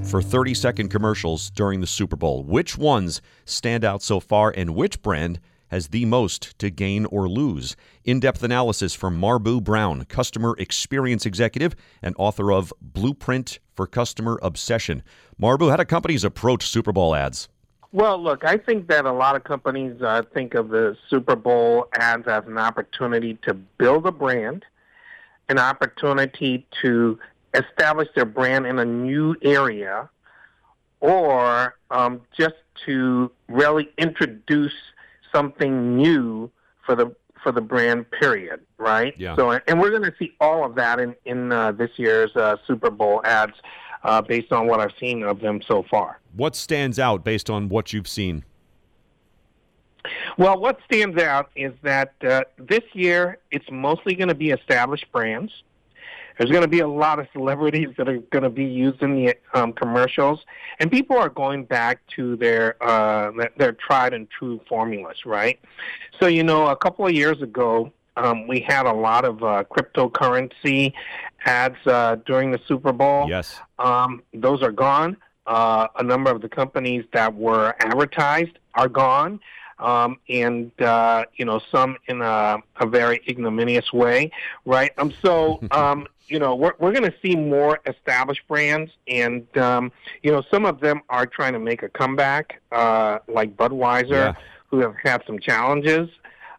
for 0.05 0.21
30 0.21 0.53
second 0.53 0.89
commercials 0.89 1.49
during 1.49 1.81
the 1.81 1.87
Super 1.87 2.15
Bowl. 2.15 2.43
Which 2.43 2.77
ones 2.77 3.19
stand 3.43 3.83
out 3.83 4.03
so 4.03 4.19
far, 4.19 4.53
and 4.55 4.75
which 4.75 5.01
brand 5.01 5.39
has 5.69 5.87
the 5.87 6.05
most 6.05 6.59
to 6.59 6.69
gain 6.69 7.05
or 7.05 7.27
lose? 7.27 7.75
In 8.03 8.19
depth 8.19 8.43
analysis 8.43 8.93
from 8.93 9.17
Marbue 9.17 9.59
Brown, 9.59 10.05
customer 10.05 10.55
experience 10.59 11.25
executive 11.25 11.75
and 12.03 12.13
author 12.19 12.51
of 12.51 12.71
Blueprint 12.79 13.57
for 13.75 13.87
Customer 13.87 14.37
Obsession. 14.43 15.01
Marbue, 15.39 15.69
how 15.69 15.77
do 15.77 15.85
companies 15.85 16.23
approach 16.23 16.67
Super 16.67 16.91
Bowl 16.91 17.15
ads? 17.15 17.49
Well, 17.91 18.21
look, 18.21 18.45
I 18.45 18.57
think 18.57 18.87
that 18.89 19.05
a 19.05 19.11
lot 19.11 19.35
of 19.35 19.45
companies 19.45 19.99
uh, 19.99 20.21
think 20.31 20.53
of 20.53 20.69
the 20.69 20.95
Super 21.09 21.35
Bowl 21.35 21.87
ads 21.97 22.27
as 22.27 22.43
an 22.45 22.59
opportunity 22.59 23.39
to 23.47 23.55
build 23.55 24.05
a 24.05 24.11
brand 24.11 24.63
an 25.53 25.59
opportunity 25.59 26.65
to 26.81 27.19
establish 27.53 28.07
their 28.15 28.25
brand 28.25 28.65
in 28.65 28.79
a 28.79 28.85
new 28.85 29.35
area 29.43 30.09
or 30.99 31.75
um, 31.91 32.21
just 32.35 32.55
to 32.87 33.31
really 33.47 33.87
introduce 33.99 34.73
something 35.31 35.95
new 35.95 36.49
for 36.83 36.95
the 36.95 37.15
for 37.43 37.51
the 37.51 37.61
brand 37.61 38.09
period 38.09 38.61
right? 38.79 39.13
Yeah. 39.17 39.35
so 39.35 39.51
and 39.51 39.79
we're 39.79 39.91
going 39.91 40.03
to 40.03 40.13
see 40.17 40.33
all 40.39 40.65
of 40.65 40.73
that 40.75 40.99
in 40.99 41.15
in 41.25 41.51
uh, 41.51 41.71
this 41.71 41.91
year's 41.97 42.35
uh, 42.35 42.57
super 42.65 42.89
bowl 42.89 43.21
ads 43.23 43.53
uh, 44.03 44.21
based 44.21 44.51
on 44.51 44.65
what 44.65 44.79
i've 44.79 44.97
seen 44.99 45.21
of 45.21 45.39
them 45.39 45.61
so 45.61 45.83
far. 45.83 46.19
What 46.35 46.55
stands 46.55 46.97
out 46.97 47.23
based 47.23 47.49
on 47.51 47.69
what 47.69 47.93
you've 47.93 48.07
seen 48.07 48.43
well, 50.37 50.59
what 50.59 50.79
stands 50.85 51.21
out 51.21 51.49
is 51.55 51.73
that 51.83 52.13
uh, 52.27 52.43
this 52.57 52.83
year 52.93 53.37
it's 53.51 53.69
mostly 53.71 54.15
going 54.15 54.29
to 54.29 54.35
be 54.35 54.51
established 54.51 55.11
brands. 55.11 55.51
There's 56.37 56.49
going 56.49 56.63
to 56.63 56.67
be 56.67 56.79
a 56.79 56.87
lot 56.87 57.19
of 57.19 57.27
celebrities 57.31 57.89
that 57.97 58.09
are 58.09 58.17
going 58.17 58.43
to 58.43 58.49
be 58.49 58.65
used 58.65 59.03
in 59.03 59.15
the 59.15 59.35
um, 59.53 59.71
commercials, 59.71 60.43
and 60.79 60.91
people 60.91 61.17
are 61.17 61.29
going 61.29 61.65
back 61.65 61.99
to 62.15 62.35
their 62.37 62.81
uh, 62.83 63.31
their 63.57 63.73
tried 63.73 64.13
and 64.13 64.27
true 64.29 64.59
formulas, 64.67 65.25
right? 65.25 65.59
So, 66.19 66.27
you 66.27 66.43
know, 66.43 66.67
a 66.67 66.75
couple 66.75 67.05
of 67.05 67.13
years 67.13 67.41
ago, 67.41 67.91
um, 68.17 68.47
we 68.47 68.61
had 68.61 68.85
a 68.87 68.93
lot 68.93 69.25
of 69.25 69.43
uh, 69.43 69.63
cryptocurrency 69.69 70.93
ads 71.45 71.77
uh, 71.85 72.17
during 72.25 72.51
the 72.51 72.59
Super 72.67 72.91
Bowl. 72.93 73.29
Yes, 73.29 73.59
um, 73.77 74.23
those 74.33 74.63
are 74.63 74.71
gone. 74.71 75.17
Uh, 75.45 75.87
a 75.97 76.03
number 76.03 76.31
of 76.31 76.41
the 76.41 76.49
companies 76.49 77.03
that 77.13 77.35
were 77.35 77.75
advertised 77.79 78.57
are 78.75 78.87
gone 78.87 79.39
um, 79.83 80.17
and 80.29 80.71
uh, 80.81 81.25
you 81.35 81.45
know 81.45 81.61
some 81.71 81.97
in 82.07 82.21
a, 82.21 82.57
a 82.77 82.87
very 82.87 83.21
ignominious 83.27 83.93
way, 83.93 84.31
right? 84.65 84.91
Um, 84.97 85.13
so 85.23 85.59
um, 85.71 86.07
you 86.27 86.39
know 86.39 86.55
we're 86.55 86.73
we're 86.79 86.93
going 86.93 87.09
to 87.09 87.15
see 87.21 87.35
more 87.35 87.79
established 87.85 88.47
brands, 88.47 88.91
and 89.07 89.45
um, 89.57 89.91
you 90.23 90.31
know 90.31 90.41
some 90.49 90.65
of 90.65 90.79
them 90.79 91.01
are 91.09 91.27
trying 91.27 91.53
to 91.53 91.59
make 91.59 91.83
a 91.83 91.89
comeback, 91.89 92.61
uh, 92.71 93.19
like 93.27 93.55
Budweiser, 93.55 94.09
yeah. 94.09 94.33
who 94.67 94.79
have 94.79 94.95
had 95.03 95.21
some 95.27 95.37
challenges. 95.37 96.09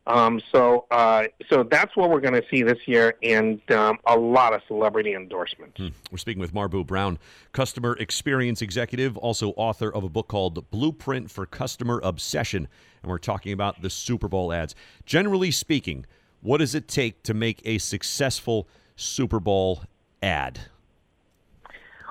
Um, 0.06 0.40
so, 0.52 0.84
uh, 0.90 1.24
so 1.48 1.62
that's 1.62 1.96
what 1.96 2.10
we're 2.10 2.20
going 2.20 2.34
to 2.34 2.46
see 2.50 2.62
this 2.62 2.86
year, 2.86 3.14
and 3.22 3.58
um, 3.70 3.98
a 4.06 4.14
lot 4.14 4.52
of 4.52 4.60
celebrity 4.68 5.14
endorsements. 5.14 5.78
Hmm. 5.78 5.88
We're 6.10 6.18
speaking 6.18 6.40
with 6.40 6.52
Marbue 6.52 6.84
Brown, 6.84 7.18
customer 7.52 7.96
experience 7.98 8.60
executive, 8.60 9.16
also 9.16 9.54
author 9.56 9.90
of 9.90 10.04
a 10.04 10.10
book 10.10 10.28
called 10.28 10.70
Blueprint 10.70 11.30
for 11.30 11.46
Customer 11.46 12.00
Obsession, 12.04 12.68
and 13.02 13.10
we're 13.10 13.16
talking 13.16 13.52
about 13.52 13.80
the 13.80 13.88
Super 13.88 14.28
Bowl 14.28 14.52
ads. 14.52 14.74
Generally 15.06 15.52
speaking, 15.52 16.04
What 16.42 16.58
does 16.58 16.74
it 16.74 16.86
take 16.88 17.22
to 17.22 17.32
make 17.32 17.62
a 17.64 17.78
successful 17.78 18.68
Super 18.96 19.40
Bowl 19.40 19.84
ad? 20.22 20.60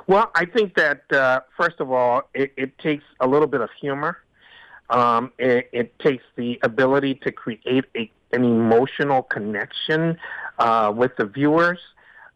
Well, 0.07 0.31
I 0.33 0.45
think 0.45 0.73
that 0.75 1.03
uh, 1.13 1.41
first 1.55 1.79
of 1.79 1.91
all, 1.91 2.23
it, 2.33 2.51
it 2.57 2.77
takes 2.79 3.03
a 3.19 3.27
little 3.27 3.47
bit 3.47 3.61
of 3.61 3.69
humor. 3.79 4.17
Um, 4.89 5.31
it, 5.39 5.69
it 5.71 5.97
takes 5.99 6.23
the 6.35 6.59
ability 6.61 7.15
to 7.15 7.31
create 7.31 7.85
a, 7.95 8.11
an 8.31 8.43
emotional 8.43 9.23
connection 9.23 10.17
uh, 10.59 10.91
with 10.95 11.15
the 11.17 11.25
viewers. 11.25 11.79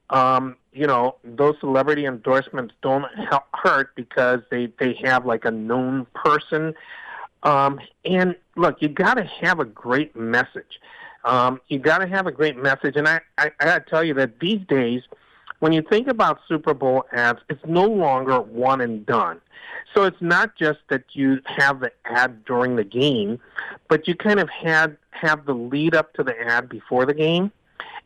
Um, 0.09 0.55
you 0.71 0.87
know, 0.87 1.15
those 1.23 1.59
celebrity 1.59 2.05
endorsements 2.05 2.73
don't 2.81 3.05
help, 3.29 3.43
hurt 3.53 3.95
because 3.95 4.41
they, 4.49 4.71
they 4.79 4.93
have 5.03 5.25
like 5.25 5.43
a 5.45 5.51
known 5.51 6.07
person. 6.13 6.73
Um, 7.43 7.79
and 8.05 8.35
look, 8.55 8.81
you 8.81 8.89
got 8.89 9.15
to 9.15 9.23
have 9.23 9.59
a 9.59 9.65
great 9.65 10.15
message. 10.15 10.79
Um, 11.25 11.59
you 11.67 11.79
got 11.79 11.99
to 11.99 12.07
have 12.07 12.27
a 12.27 12.31
great 12.31 12.57
message. 12.57 12.95
And 12.95 13.07
I, 13.07 13.19
I, 13.37 13.51
I 13.59 13.65
got 13.65 13.85
to 13.85 13.89
tell 13.89 14.03
you 14.03 14.13
that 14.15 14.39
these 14.39 14.61
days, 14.67 15.01
when 15.59 15.71
you 15.71 15.81
think 15.81 16.07
about 16.07 16.39
Super 16.47 16.73
Bowl 16.73 17.05
ads, 17.11 17.39
it's 17.49 17.65
no 17.65 17.85
longer 17.85 18.39
one 18.39 18.79
and 18.81 19.05
done. 19.05 19.41
So 19.93 20.03
it's 20.03 20.21
not 20.21 20.55
just 20.55 20.79
that 20.89 21.03
you 21.13 21.39
have 21.45 21.79
the 21.79 21.91
ad 22.05 22.45
during 22.45 22.75
the 22.75 22.83
game, 22.83 23.39
but 23.87 24.07
you 24.07 24.15
kind 24.15 24.39
of 24.39 24.49
had 24.49 24.97
have 25.11 25.45
the 25.45 25.53
lead 25.53 25.95
up 25.95 26.13
to 26.13 26.23
the 26.23 26.39
ad 26.39 26.69
before 26.69 27.05
the 27.05 27.13
game. 27.13 27.51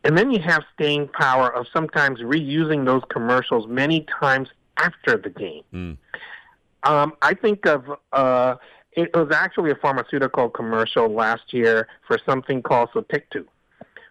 And 0.04 0.18
then 0.18 0.32
you 0.32 0.40
have 0.40 0.64
staying 0.74 1.10
power 1.10 1.54
of 1.54 1.68
sometimes 1.72 2.22
reusing 2.22 2.86
those 2.86 3.04
commercials 3.10 3.68
many 3.68 4.06
times 4.20 4.50
after 4.78 5.18
the 5.18 5.30
game. 5.30 5.64
Mm. 5.74 5.98
Um, 6.84 7.14
I 7.22 7.34
think 7.36 7.68
of 7.68 7.86
uh, 8.12 8.56
it 8.94 9.16
was 9.16 9.32
actually 9.32 9.72
a 9.72 9.76
pharmaceutical 9.76 10.50
commercial 10.50 11.08
last 11.08 11.54
year 11.54 11.88
for 12.08 12.20
something 12.26 12.62
called 12.62 12.90
Sotyktu, 12.92 13.46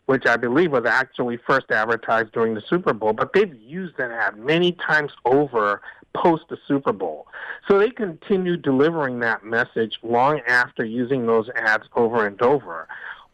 which 0.07 0.27
I 0.27 0.37
believe 0.37 0.71
was 0.71 0.87
actually 0.87 1.39
first 1.39 1.71
advertised 1.71 2.33
during 2.33 2.55
the 2.55 2.63
Super 2.69 2.93
Bowl. 2.93 3.13
But 3.13 3.33
they've 3.33 3.55
used 3.61 3.97
that 3.97 4.11
ad 4.11 4.39
many 4.39 4.73
times 4.73 5.13
over 5.25 5.83
post 6.15 6.45
the 6.49 6.59
Super 6.67 6.93
Bowl. 6.93 7.27
So 7.69 7.79
they 7.79 7.91
continue 7.91 8.57
delivering 8.57 9.21
that 9.21 9.45
message 9.45 9.99
long 10.03 10.41
after 10.47 10.85
using 10.85 11.27
those 11.27 11.49
ads 11.55 11.85
over 11.95 12.27
and 12.27 12.41
over. 12.43 12.89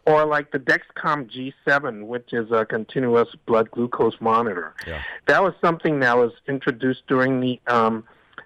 Or 0.04 0.24
like 0.24 0.52
the 0.52 0.60
Dexcom 0.60 1.28
G7, 1.66 2.06
which 2.06 2.32
is 2.32 2.52
a 2.52 2.64
continuous 2.64 3.28
blood 3.44 3.70
glucose 3.72 4.20
monitor. 4.20 4.74
Yeah. 4.86 5.02
That 5.26 5.42
was 5.42 5.54
something 5.60 5.98
that 6.00 6.16
was 6.16 6.32
introduced 6.46 7.06
during 7.08 7.40
the 7.40 7.60
um, 7.66 8.04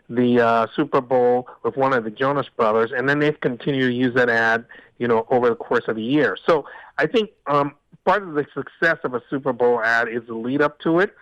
the 0.09 0.41
uh, 0.41 0.67
Super 0.75 1.01
Bowl 1.01 1.49
with 1.63 1.77
one 1.77 1.93
of 1.93 2.05
the 2.05 2.11
Jonas 2.11 2.49
Brothers, 2.57 2.93
and 2.97 3.09
then 3.09 3.21
they've 3.21 3.39
continued 3.41 3.89
to 3.89 3.95
use 3.95 4.15
that 4.15 4.29
ad, 4.29 4.65
you 4.99 5.07
know, 5.07 5.27
over 5.31 5.49
the 5.49 5.55
course 5.55 5.85
of 5.87 5.97
the 5.97 6.03
year. 6.03 6.37
So 6.47 6.67
I 6.99 7.07
think 7.07 7.31
um, 7.47 7.75
part 8.05 8.23
of 8.23 8.35
the 8.35 8.45
success 8.53 8.99
of 9.05 9.15
a 9.15 9.23
Super 9.31 9.53
Bowl 9.53 9.81
ad 9.81 10.09
is 10.09 10.23
the 10.27 10.35
lead 10.35 10.63
up 10.63 10.81
to 10.81 10.99
it, 10.99 11.15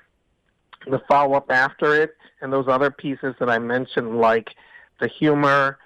the 0.87 1.01
follow 1.09 1.35
up 1.35 1.51
after 1.51 1.95
it, 1.95 2.17
and 2.41 2.53
those 2.53 2.69
other 2.69 2.91
pieces 2.91 3.35
that 3.41 3.51
I 3.51 3.59
mentioned, 3.59 4.19
like 4.19 4.51
the 5.01 5.09
humor, 5.09 5.79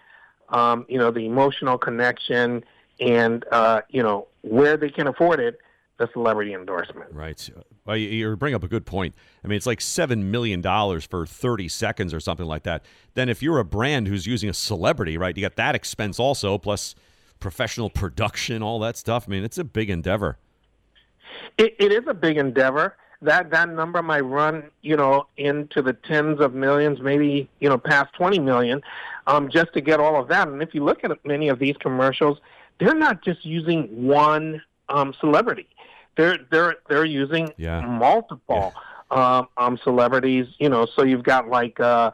um, 0.50 0.84
you 0.88 0.98
know, 0.98 1.10
the 1.10 1.26
emotional 1.26 1.78
connection, 1.78 2.64
and 3.00 3.44
uh, 3.50 3.82
you 3.88 4.02
know 4.02 4.28
where 4.42 4.76
they 4.76 4.90
can 4.90 5.06
afford 5.06 5.40
it, 5.40 5.58
the 5.98 6.08
celebrity 6.12 6.54
endorsement. 6.54 7.12
Right. 7.12 7.50
Well, 7.84 7.96
you, 7.96 8.36
bring 8.36 8.54
up 8.54 8.62
a 8.62 8.68
good 8.68 8.86
point. 8.86 9.14
I 9.44 9.48
mean, 9.48 9.56
it's 9.56 9.66
like 9.66 9.80
seven 9.80 10.30
million 10.30 10.60
dollars 10.60 11.04
for 11.04 11.26
thirty 11.26 11.68
seconds 11.68 12.14
or 12.14 12.20
something 12.20 12.46
like 12.46 12.62
that. 12.64 12.84
Then, 13.14 13.28
if 13.28 13.42
you're 13.42 13.58
a 13.58 13.64
brand 13.64 14.08
who's 14.08 14.26
using 14.26 14.48
a 14.48 14.54
celebrity, 14.54 15.16
right, 15.16 15.36
you 15.36 15.42
got 15.42 15.56
that 15.56 15.74
expense 15.74 16.18
also, 16.18 16.58
plus 16.58 16.94
professional 17.40 17.90
production, 17.90 18.62
all 18.62 18.78
that 18.80 18.96
stuff. 18.96 19.24
I 19.26 19.30
mean, 19.30 19.44
it's 19.44 19.58
a 19.58 19.64
big 19.64 19.90
endeavor. 19.90 20.38
It, 21.58 21.74
it 21.78 21.92
is 21.92 22.04
a 22.06 22.14
big 22.14 22.36
endeavor. 22.36 22.96
That 23.22 23.50
that 23.50 23.68
number 23.68 24.02
might 24.02 24.20
run, 24.22 24.64
you 24.82 24.96
know, 24.96 25.26
into 25.36 25.80
the 25.82 25.92
tens 25.92 26.40
of 26.40 26.54
millions, 26.54 27.00
maybe 27.00 27.48
you 27.60 27.68
know, 27.68 27.78
past 27.78 28.12
twenty 28.14 28.38
million, 28.38 28.82
um, 29.26 29.48
just 29.48 29.72
to 29.74 29.80
get 29.80 30.00
all 30.00 30.20
of 30.20 30.28
that. 30.28 30.48
And 30.48 30.62
if 30.62 30.74
you 30.74 30.84
look 30.84 31.04
at 31.04 31.24
many 31.24 31.48
of 31.48 31.58
these 31.58 31.76
commercials, 31.78 32.38
they're 32.78 32.94
not 32.94 33.22
just 33.22 33.44
using 33.44 34.06
one 34.06 34.60
um, 34.88 35.14
celebrity. 35.20 35.68
They're 36.16 36.38
they're 36.50 36.76
they're 36.88 37.04
using 37.04 37.52
Yeah. 37.56 37.80
multiple 37.82 38.74
Um, 39.10 39.46
um, 39.58 39.78
celebrities. 39.84 40.46
You 40.58 40.70
know, 40.70 40.86
so 40.86 41.02
you've 41.04 41.22
got 41.22 41.48
like 41.48 41.78
uh, 41.80 42.10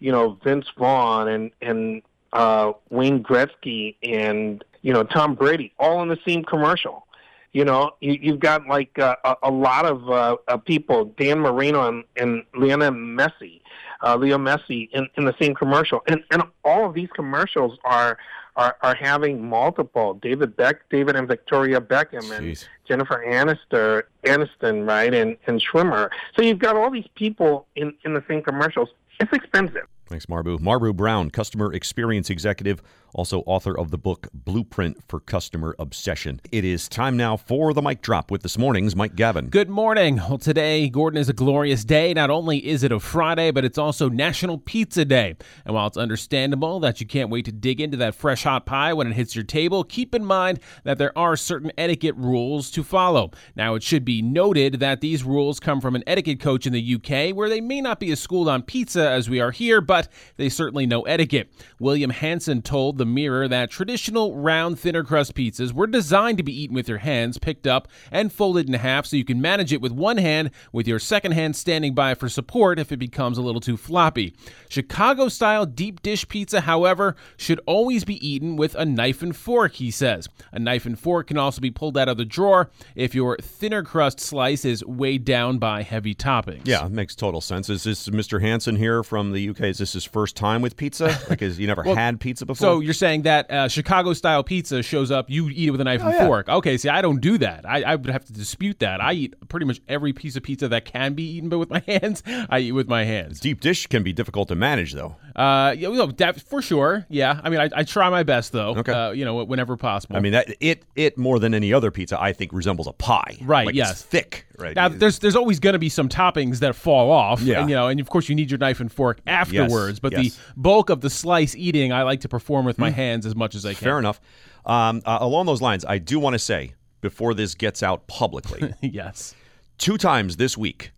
you 0.00 0.12
know 0.12 0.38
Vince 0.44 0.66
Vaughn 0.78 1.26
and 1.28 1.50
and 1.62 2.02
uh, 2.34 2.72
Wayne 2.90 3.22
Gretzky 3.22 3.96
and 4.02 4.62
you 4.82 4.92
know 4.92 5.02
Tom 5.02 5.34
Brady, 5.34 5.72
all 5.78 6.02
in 6.02 6.08
the 6.08 6.18
same 6.26 6.44
commercial. 6.44 7.06
You 7.52 7.64
know, 7.66 7.92
you, 8.00 8.18
you've 8.20 8.40
got 8.40 8.66
like 8.66 8.98
uh, 8.98 9.16
a, 9.24 9.36
a 9.44 9.50
lot 9.50 9.84
of 9.84 10.08
uh, 10.08 10.36
uh, 10.48 10.56
people, 10.56 11.06
Dan 11.18 11.40
Marino 11.40 11.86
and, 11.86 12.04
and 12.16 12.44
Lionel 12.54 12.92
Messi, 12.92 13.60
uh, 14.02 14.16
Leo 14.16 14.38
Messi, 14.38 14.88
in, 14.92 15.06
in 15.16 15.26
the 15.26 15.34
same 15.40 15.54
commercial, 15.54 16.02
and 16.06 16.24
and 16.30 16.42
all 16.64 16.86
of 16.86 16.94
these 16.94 17.10
commercials 17.14 17.78
are 17.84 18.16
are, 18.56 18.76
are 18.82 18.94
having 18.94 19.46
multiple 19.46 20.14
David 20.14 20.56
Beck, 20.56 20.88
David 20.88 21.16
and 21.16 21.28
Victoria 21.28 21.80
Beckham, 21.80 22.30
and 22.36 22.46
Jeez. 22.46 22.66
Jennifer 22.86 23.22
Aniston, 23.26 24.02
Aniston, 24.24 24.88
right, 24.88 25.12
and 25.12 25.36
and 25.46 25.62
Schwimmer. 25.62 26.08
So 26.34 26.42
you've 26.42 26.58
got 26.58 26.76
all 26.76 26.90
these 26.90 27.08
people 27.14 27.66
in 27.76 27.92
in 28.04 28.14
the 28.14 28.24
same 28.28 28.42
commercials. 28.42 28.88
It's 29.20 29.32
expensive. 29.32 29.86
Thanks, 30.12 30.28
Marbue. 30.28 30.58
Marbue 30.60 30.92
Brown, 30.92 31.30
customer 31.30 31.72
experience 31.72 32.28
executive, 32.28 32.82
also 33.14 33.40
author 33.46 33.76
of 33.76 33.90
the 33.90 33.96
book 33.96 34.28
Blueprint 34.34 35.02
for 35.08 35.20
Customer 35.20 35.74
Obsession. 35.78 36.38
It 36.50 36.66
is 36.66 36.86
time 36.86 37.16
now 37.16 37.38
for 37.38 37.72
the 37.72 37.80
mic 37.80 38.02
drop 38.02 38.30
with 38.30 38.42
this 38.42 38.58
morning's 38.58 38.94
Mike 38.94 39.16
Gavin. 39.16 39.48
Good 39.48 39.70
morning. 39.70 40.16
Well, 40.16 40.36
today, 40.36 40.90
Gordon, 40.90 41.18
is 41.18 41.30
a 41.30 41.32
glorious 41.32 41.82
day. 41.84 42.12
Not 42.12 42.28
only 42.28 42.66
is 42.66 42.82
it 42.82 42.92
a 42.92 43.00
Friday, 43.00 43.50
but 43.52 43.64
it's 43.64 43.78
also 43.78 44.10
National 44.10 44.58
Pizza 44.58 45.06
Day. 45.06 45.34
And 45.64 45.74
while 45.74 45.86
it's 45.86 45.96
understandable 45.96 46.78
that 46.80 47.00
you 47.00 47.06
can't 47.06 47.30
wait 47.30 47.46
to 47.46 47.52
dig 47.52 47.80
into 47.80 47.96
that 47.98 48.14
fresh 48.14 48.44
hot 48.44 48.66
pie 48.66 48.92
when 48.92 49.06
it 49.06 49.14
hits 49.14 49.34
your 49.34 49.44
table, 49.44 49.82
keep 49.82 50.14
in 50.14 50.26
mind 50.26 50.60
that 50.84 50.98
there 50.98 51.16
are 51.16 51.36
certain 51.36 51.72
etiquette 51.78 52.16
rules 52.16 52.70
to 52.72 52.84
follow. 52.84 53.30
Now, 53.56 53.74
it 53.76 53.82
should 53.82 54.04
be 54.04 54.20
noted 54.20 54.74
that 54.80 55.00
these 55.00 55.24
rules 55.24 55.58
come 55.58 55.80
from 55.80 55.96
an 55.96 56.04
etiquette 56.06 56.40
coach 56.40 56.66
in 56.66 56.74
the 56.74 56.94
UK, 56.96 57.34
where 57.34 57.48
they 57.48 57.62
may 57.62 57.80
not 57.80 57.98
be 57.98 58.12
as 58.12 58.20
schooled 58.20 58.48
on 58.48 58.62
pizza 58.62 59.08
as 59.08 59.30
we 59.30 59.40
are 59.40 59.52
here, 59.52 59.80
but 59.80 60.01
they 60.36 60.48
certainly 60.48 60.86
know 60.86 61.02
etiquette. 61.02 61.52
William 61.78 62.10
Hanson 62.10 62.62
told 62.62 62.98
the 62.98 63.06
Mirror 63.06 63.48
that 63.48 63.70
traditional 63.70 64.36
round 64.36 64.78
thinner 64.78 65.04
crust 65.04 65.34
pizzas 65.34 65.72
were 65.72 65.86
designed 65.86 66.38
to 66.38 66.44
be 66.44 66.58
eaten 66.58 66.74
with 66.74 66.88
your 66.88 66.98
hands, 66.98 67.38
picked 67.38 67.66
up, 67.66 67.88
and 68.10 68.32
folded 68.32 68.68
in 68.68 68.74
half 68.74 69.06
so 69.06 69.16
you 69.16 69.24
can 69.24 69.40
manage 69.40 69.72
it 69.72 69.80
with 69.80 69.92
one 69.92 70.18
hand, 70.18 70.50
with 70.72 70.86
your 70.86 70.98
second 70.98 71.32
hand 71.32 71.56
standing 71.56 71.94
by 71.94 72.14
for 72.14 72.28
support 72.28 72.78
if 72.78 72.92
it 72.92 72.98
becomes 72.98 73.38
a 73.38 73.42
little 73.42 73.60
too 73.60 73.76
floppy. 73.76 74.34
Chicago 74.68 75.28
style 75.28 75.66
deep 75.66 76.02
dish 76.02 76.26
pizza, 76.28 76.62
however, 76.62 77.16
should 77.36 77.60
always 77.66 78.04
be 78.04 78.26
eaten 78.26 78.56
with 78.56 78.74
a 78.74 78.84
knife 78.84 79.22
and 79.22 79.36
fork, 79.36 79.74
he 79.74 79.90
says. 79.90 80.28
A 80.52 80.58
knife 80.58 80.86
and 80.86 80.98
fork 80.98 81.28
can 81.28 81.38
also 81.38 81.60
be 81.60 81.70
pulled 81.70 81.98
out 81.98 82.08
of 82.08 82.16
the 82.16 82.24
drawer 82.24 82.70
if 82.94 83.14
your 83.14 83.36
thinner 83.38 83.82
crust 83.82 84.20
slice 84.20 84.64
is 84.64 84.84
weighed 84.84 85.24
down 85.24 85.58
by 85.58 85.82
heavy 85.82 86.14
toppings. 86.14 86.62
Yeah, 86.64 86.88
makes 86.88 87.14
total 87.14 87.40
sense. 87.40 87.68
Is 87.68 87.84
this 87.84 88.08
Mr. 88.08 88.40
Hanson 88.40 88.76
here 88.76 89.02
from 89.02 89.32
the 89.32 89.48
UK? 89.50 89.62
Is 89.62 89.78
this 89.78 89.91
his 89.92 90.04
first 90.04 90.36
time 90.36 90.62
with 90.62 90.76
pizza? 90.76 91.16
Like, 91.28 91.40
has 91.40 91.56
he 91.56 91.66
never 91.66 91.82
Well, 91.82 91.94
had 91.94 92.20
pizza 92.20 92.44
before? 92.44 92.56
So 92.56 92.80
you're 92.80 92.92
saying 92.94 93.22
that 93.22 93.50
uh, 93.50 93.68
Chicago 93.68 94.12
style 94.12 94.42
pizza 94.42 94.82
shows 94.82 95.10
up, 95.10 95.30
you 95.30 95.48
eat 95.48 95.68
it 95.68 95.70
with 95.70 95.80
a 95.80 95.84
knife 95.84 96.00
Oh, 96.02 96.06
and 96.08 96.14
yeah. 96.14 96.26
fork. 96.26 96.48
Okay, 96.48 96.76
see, 96.76 96.88
I 96.88 97.00
don't 97.02 97.20
do 97.20 97.38
that. 97.38 97.64
I, 97.68 97.82
I 97.82 97.94
would 97.96 98.10
have 98.10 98.24
to 98.26 98.32
dispute 98.32 98.78
that. 98.80 99.00
I 99.00 99.12
eat 99.12 99.48
pretty 99.48 99.66
much 99.66 99.80
every 99.88 100.12
piece 100.12 100.36
of 100.36 100.42
pizza 100.42 100.68
that 100.68 100.84
can 100.84 101.14
be 101.14 101.22
eaten, 101.36 101.48
but 101.48 101.58
with 101.58 101.70
my 101.70 101.82
hands, 101.86 102.22
I 102.50 102.58
eat 102.60 102.72
with 102.72 102.88
my 102.88 103.04
hands. 103.04 103.40
Deep 103.40 103.60
dish 103.60 103.86
can 103.86 104.02
be 104.02 104.12
difficult 104.12 104.48
to 104.48 104.54
manage, 104.54 104.92
though. 104.92 105.16
Uh, 105.34 105.74
yeah, 105.78 105.88
well, 105.88 106.06
that, 106.08 106.40
for 106.42 106.60
sure. 106.60 107.06
Yeah, 107.08 107.40
I 107.42 107.48
mean, 107.48 107.60
I, 107.60 107.70
I 107.74 107.84
try 107.84 108.10
my 108.10 108.22
best 108.22 108.52
though. 108.52 108.74
Okay. 108.76 108.92
Uh, 108.92 109.12
you 109.12 109.24
know, 109.24 109.42
whenever 109.44 109.76
possible. 109.78 110.16
I 110.16 110.20
mean, 110.20 110.32
that 110.32 110.48
it 110.60 110.84
it 110.94 111.16
more 111.16 111.38
than 111.38 111.54
any 111.54 111.72
other 111.72 111.90
pizza, 111.90 112.20
I 112.20 112.34
think, 112.34 112.52
resembles 112.52 112.86
a 112.86 112.92
pie. 112.92 113.38
Right, 113.40 113.64
Like, 113.66 113.74
yes. 113.74 113.92
It's 113.92 114.02
thick. 114.02 114.46
Right. 114.62 114.76
Now, 114.76 114.88
there's 114.88 115.18
there's 115.18 115.36
always 115.36 115.58
going 115.60 115.72
to 115.74 115.78
be 115.78 115.88
some 115.88 116.08
toppings 116.08 116.60
that 116.60 116.74
fall 116.74 117.10
off, 117.10 117.40
Yeah. 117.42 117.60
and 117.60 117.68
you 117.68 117.76
know, 117.76 117.88
and 117.88 117.98
of 118.00 118.08
course 118.08 118.28
you 118.28 118.34
need 118.34 118.50
your 118.50 118.58
knife 118.58 118.80
and 118.80 118.90
fork 118.90 119.20
afterwards. 119.26 119.98
but 120.00 120.12
yes. 120.12 120.36
the 120.36 120.60
bulk 120.60 120.88
of 120.90 121.00
the 121.00 121.10
slice 121.10 121.54
eating, 121.54 121.92
I 121.92 122.02
like 122.04 122.20
to 122.20 122.28
perform 122.28 122.64
with 122.64 122.78
my 122.78 122.90
Hmm. 122.90 122.96
hands 122.96 123.26
as 123.26 123.34
much 123.34 123.54
as 123.54 123.66
I 123.66 123.74
can. 123.74 123.84
Fair 123.84 123.98
enough. 123.98 124.20
Um, 124.64 125.02
uh, 125.04 125.18
along 125.20 125.46
those 125.46 125.60
lines, 125.60 125.84
I 125.84 125.98
do 125.98 126.18
want 126.20 126.34
to 126.34 126.38
say 126.38 126.74
before 127.00 127.34
this 127.34 127.54
gets 127.56 127.82
out 127.82 128.06
publicly, 128.06 128.72
yes. 128.80 129.34
two 129.78 129.98
times 129.98 130.36
this 130.36 130.56
week, 130.56 130.92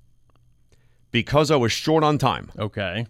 because 1.11 1.51
I 1.51 1.57
was 1.57 1.73
short 1.73 2.05
on 2.05 2.19
time. 2.19 2.51
Okay. 2.59 3.07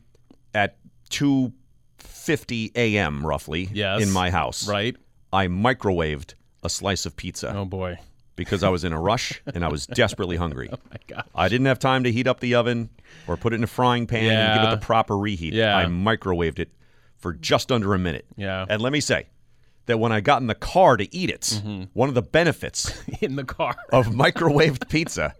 At 0.54 0.76
two 1.10 1.52
fifty 1.98 2.70
a.m. 2.76 3.26
roughly. 3.26 3.68
Yes. 3.72 4.02
In 4.02 4.10
my 4.12 4.30
house. 4.30 4.68
Right. 4.68 4.96
I 5.32 5.48
microwaved 5.48 6.34
a 6.62 6.68
slice 6.68 7.04
of 7.06 7.16
pizza. 7.16 7.52
Oh 7.56 7.64
boy. 7.64 7.98
Because 8.36 8.64
I 8.64 8.68
was 8.68 8.82
in 8.82 8.92
a 8.92 9.00
rush 9.00 9.40
and 9.54 9.64
I 9.64 9.68
was 9.68 9.86
desperately 9.86 10.36
hungry. 10.36 10.68
Oh 10.74 10.78
my 10.90 10.96
god. 11.06 11.24
I 11.34 11.48
didn't 11.48 11.66
have 11.66 11.78
time 11.78 12.04
to 12.04 12.10
heat 12.10 12.26
up 12.26 12.40
the 12.40 12.56
oven 12.56 12.90
or 13.28 13.36
put 13.36 13.52
it 13.52 13.56
in 13.56 13.64
a 13.64 13.68
frying 13.68 14.06
pan 14.06 14.24
and 14.24 14.60
give 14.60 14.68
it 14.68 14.80
the 14.80 14.84
proper 14.84 15.16
reheat. 15.16 15.52
Yeah. 15.52 15.76
I 15.76 15.84
microwaved 15.84 16.58
it 16.58 16.70
for 17.16 17.32
just 17.32 17.70
under 17.70 17.94
a 17.94 17.98
minute. 17.98 18.26
Yeah. 18.36 18.66
And 18.68 18.82
let 18.82 18.92
me 18.92 19.00
say, 19.00 19.26
that 19.86 19.98
when 19.98 20.12
I 20.12 20.20
got 20.20 20.40
in 20.40 20.46
the 20.46 20.54
car 20.54 20.96
to 20.96 21.14
eat 21.14 21.30
it, 21.30 21.42
mm-hmm. 21.42 21.84
one 21.92 22.08
of 22.08 22.14
the 22.14 22.22
benefits 22.22 22.92
in 23.20 23.36
the 23.36 23.44
car 23.44 23.76
of 23.92 24.06
microwaved 24.06 24.88
pizza 24.88 25.34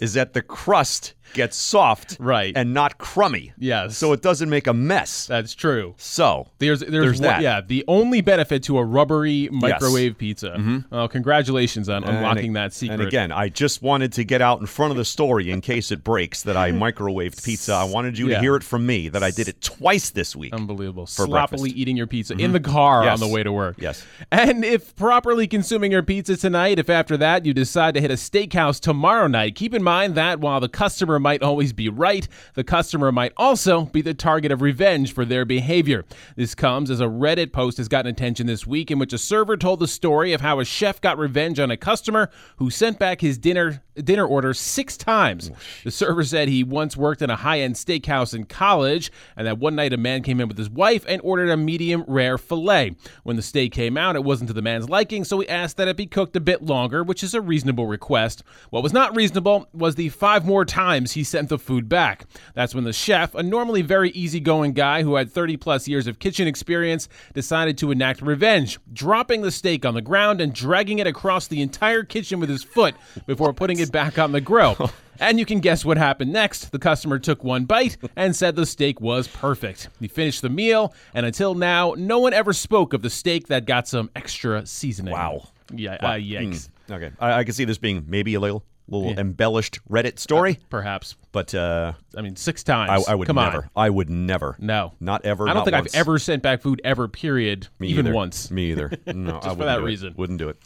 is 0.00 0.14
that 0.14 0.32
the 0.32 0.42
crust 0.42 1.14
gets 1.34 1.56
soft 1.56 2.16
right 2.20 2.52
and 2.56 2.72
not 2.74 2.98
crummy. 2.98 3.52
Yes. 3.58 3.96
So 3.96 4.12
it 4.12 4.22
doesn't 4.22 4.48
make 4.48 4.66
a 4.66 4.72
mess. 4.74 5.26
That's 5.26 5.54
true. 5.54 5.94
So 5.98 6.48
there's 6.58 6.80
there's, 6.80 6.90
there's 6.92 7.20
one- 7.20 7.22
that. 7.28 7.42
yeah 7.42 7.60
the 7.60 7.84
only 7.88 8.20
benefit 8.20 8.62
to 8.64 8.78
a 8.78 8.84
rubbery 8.84 9.48
microwave 9.52 10.16
pizza. 10.18 10.84
Well, 10.90 11.08
congratulations 11.08 11.88
on 11.88 12.04
And 12.04 12.16
unlocking 12.16 12.52
that 12.54 12.72
secret. 12.72 13.00
And 13.00 13.06
again, 13.08 13.32
I 13.32 13.48
just 13.48 13.82
wanted 13.82 14.12
to 14.14 14.24
get 14.24 14.40
out 14.40 14.60
in 14.60 14.66
front 14.66 14.90
of 14.92 14.96
the 14.96 15.04
story 15.04 15.50
in 15.50 15.60
case 15.60 15.90
it 15.92 16.02
breaks 16.04 16.42
that 16.44 16.56
I 16.56 16.70
microwaved 16.72 17.44
pizza. 17.44 17.74
I 17.74 17.84
wanted 17.84 18.18
you 18.18 18.28
Yeah. 18.28 18.36
to 18.36 18.40
hear 18.40 18.56
it 18.56 18.62
from 18.64 18.86
me 18.86 19.08
that 19.08 19.22
I 19.22 19.30
did 19.30 19.48
it 19.48 19.60
twice 19.60 20.10
this 20.10 20.34
week. 20.34 20.52
Unbelievable. 20.54 21.06
For 21.06 21.26
Sloppily 21.26 21.60
breakfast. 21.70 21.76
eating 21.76 21.96
your 21.96 22.06
pizza 22.06 22.34
Mhm. 22.34 22.40
in 22.40 22.52
the 22.52 22.60
car 22.60 23.04
Yes. 23.04 23.20
on 23.20 23.28
the 23.28 23.32
way 23.34 23.42
to 23.42 23.52
work. 23.52 23.76
Yes. 23.78 24.04
And 24.32 24.64
if 24.64 24.94
properly 24.96 25.46
consuming 25.46 25.92
your 25.92 26.02
pizza 26.02 26.36
tonight, 26.36 26.78
if 26.78 26.88
after 26.90 27.16
that 27.16 27.44
you 27.44 27.52
decide 27.54 27.94
to 27.94 28.00
hit 28.00 28.10
a 28.10 28.14
steakhouse 28.14 28.80
tomorrow 28.80 29.26
night, 29.26 29.54
keep 29.54 29.74
in 29.74 29.82
mind 29.82 30.14
that 30.14 30.40
while 30.40 30.60
the 30.60 30.68
customer 30.68 31.15
might 31.18 31.42
always 31.42 31.72
be 31.72 31.88
right, 31.88 32.26
the 32.54 32.64
customer 32.64 33.12
might 33.12 33.32
also 33.36 33.86
be 33.86 34.02
the 34.02 34.14
target 34.14 34.52
of 34.52 34.62
revenge 34.62 35.12
for 35.12 35.24
their 35.24 35.44
behavior. 35.44 36.04
This 36.36 36.54
comes 36.54 36.90
as 36.90 37.00
a 37.00 37.06
Reddit 37.06 37.52
post 37.52 37.78
has 37.78 37.88
gotten 37.88 38.10
attention 38.10 38.46
this 38.46 38.66
week 38.66 38.90
in 38.90 38.98
which 38.98 39.12
a 39.12 39.18
server 39.18 39.56
told 39.56 39.80
the 39.80 39.88
story 39.88 40.32
of 40.32 40.40
how 40.40 40.60
a 40.60 40.64
chef 40.64 41.00
got 41.00 41.18
revenge 41.18 41.58
on 41.58 41.70
a 41.70 41.76
customer 41.76 42.30
who 42.56 42.70
sent 42.70 42.98
back 42.98 43.20
his 43.20 43.38
dinner 43.38 43.82
dinner 44.02 44.26
order 44.26 44.54
6 44.54 44.96
times. 44.96 45.50
The 45.84 45.90
server 45.90 46.24
said 46.24 46.48
he 46.48 46.64
once 46.64 46.96
worked 46.96 47.22
in 47.22 47.30
a 47.30 47.36
high-end 47.36 47.74
steakhouse 47.74 48.34
in 48.34 48.44
college 48.44 49.10
and 49.36 49.46
that 49.46 49.58
one 49.58 49.74
night 49.74 49.92
a 49.92 49.96
man 49.96 50.22
came 50.22 50.40
in 50.40 50.48
with 50.48 50.58
his 50.58 50.70
wife 50.70 51.04
and 51.08 51.20
ordered 51.22 51.50
a 51.50 51.56
medium 51.56 52.04
rare 52.06 52.38
fillet. 52.38 52.96
When 53.22 53.36
the 53.36 53.42
steak 53.42 53.72
came 53.72 53.96
out, 53.96 54.16
it 54.16 54.24
wasn't 54.24 54.48
to 54.48 54.54
the 54.54 54.62
man's 54.62 54.88
liking, 54.88 55.24
so 55.24 55.40
he 55.40 55.48
asked 55.48 55.76
that 55.76 55.88
it 55.88 55.96
be 55.96 56.06
cooked 56.06 56.36
a 56.36 56.40
bit 56.40 56.62
longer, 56.62 57.02
which 57.02 57.22
is 57.22 57.34
a 57.34 57.40
reasonable 57.40 57.86
request. 57.86 58.42
What 58.70 58.82
was 58.82 58.92
not 58.92 59.16
reasonable 59.16 59.68
was 59.72 59.94
the 59.94 60.08
five 60.10 60.44
more 60.44 60.64
times 60.64 61.12
he 61.12 61.24
sent 61.24 61.48
the 61.48 61.58
food 61.58 61.88
back. 61.88 62.26
That's 62.54 62.74
when 62.74 62.84
the 62.84 62.92
chef, 62.92 63.34
a 63.34 63.42
normally 63.42 63.82
very 63.82 64.10
easygoing 64.10 64.72
guy 64.72 65.02
who 65.02 65.14
had 65.14 65.30
30 65.30 65.56
plus 65.56 65.88
years 65.88 66.06
of 66.06 66.18
kitchen 66.18 66.46
experience, 66.46 67.08
decided 67.34 67.78
to 67.78 67.90
enact 67.90 68.22
revenge, 68.22 68.78
dropping 68.92 69.42
the 69.42 69.50
steak 69.50 69.84
on 69.84 69.94
the 69.94 70.02
ground 70.02 70.40
and 70.40 70.52
dragging 70.52 70.98
it 70.98 71.06
across 71.06 71.46
the 71.46 71.62
entire 71.62 72.02
kitchen 72.02 72.40
with 72.40 72.48
his 72.48 72.62
foot 72.62 72.94
before 73.26 73.52
putting 73.52 73.78
it 73.78 73.85
back 73.90 74.18
on 74.18 74.32
the 74.32 74.40
grill. 74.40 74.90
And 75.18 75.38
you 75.38 75.46
can 75.46 75.60
guess 75.60 75.82
what 75.82 75.96
happened 75.96 76.30
next. 76.30 76.72
The 76.72 76.78
customer 76.78 77.18
took 77.18 77.42
one 77.42 77.64
bite 77.64 77.96
and 78.16 78.36
said 78.36 78.54
the 78.54 78.66
steak 78.66 79.00
was 79.00 79.26
perfect. 79.26 79.88
He 79.98 80.08
finished 80.08 80.42
the 80.42 80.50
meal, 80.50 80.92
and 81.14 81.24
until 81.24 81.54
now, 81.54 81.94
no 81.96 82.18
one 82.18 82.34
ever 82.34 82.52
spoke 82.52 82.92
of 82.92 83.00
the 83.00 83.08
steak 83.08 83.46
that 83.46 83.64
got 83.64 83.88
some 83.88 84.10
extra 84.14 84.66
seasoning. 84.66 85.14
Wow. 85.14 85.48
Yeah, 85.74 85.96
Wow. 86.02 86.10
uh, 86.10 86.16
yikes. 86.18 86.68
Hmm. 86.86 86.92
Okay. 86.92 87.10
I, 87.18 87.32
I 87.32 87.44
can 87.44 87.54
see 87.54 87.64
this 87.64 87.78
being 87.78 88.04
maybe 88.06 88.34
a 88.34 88.40
little 88.40 88.62
little 88.88 89.12
Yeah. 89.12 89.20
embellished 89.20 89.78
Reddit 89.88 90.18
story. 90.18 90.58
perhaps. 90.68 91.16
But 91.32 91.54
uh, 91.54 91.94
I 92.14 92.20
mean, 92.20 92.36
six 92.36 92.62
times. 92.62 93.06
I, 93.08 93.12
I 93.12 93.14
would 93.14 93.26
Come 93.26 93.36
never. 93.36 93.62
on. 93.62 93.70
I 93.74 93.88
would 93.88 94.10
never. 94.10 94.54
No. 94.58 94.92
Not 95.00 95.24
ever. 95.24 95.48
I 95.48 95.54
don't 95.54 95.64
think 95.64 95.76
once. 95.76 95.94
I've 95.94 95.98
ever 96.00 96.18
sent 96.18 96.42
back 96.42 96.60
food 96.60 96.82
ever, 96.84 97.08
period, 97.08 97.68
Me 97.78 97.88
even 97.88 98.08
either. 98.08 98.14
once. 98.14 98.50
Me 98.50 98.70
either. 98.70 98.92
No, 99.06 99.30
Just 99.36 99.46
I 99.46 99.54
for 99.54 99.64
that 99.64 99.76
do 99.76 99.82
it. 99.82 99.86
reason. 99.86 100.14
Wouldn't 100.18 100.38
do 100.38 100.50
it. 100.50 100.58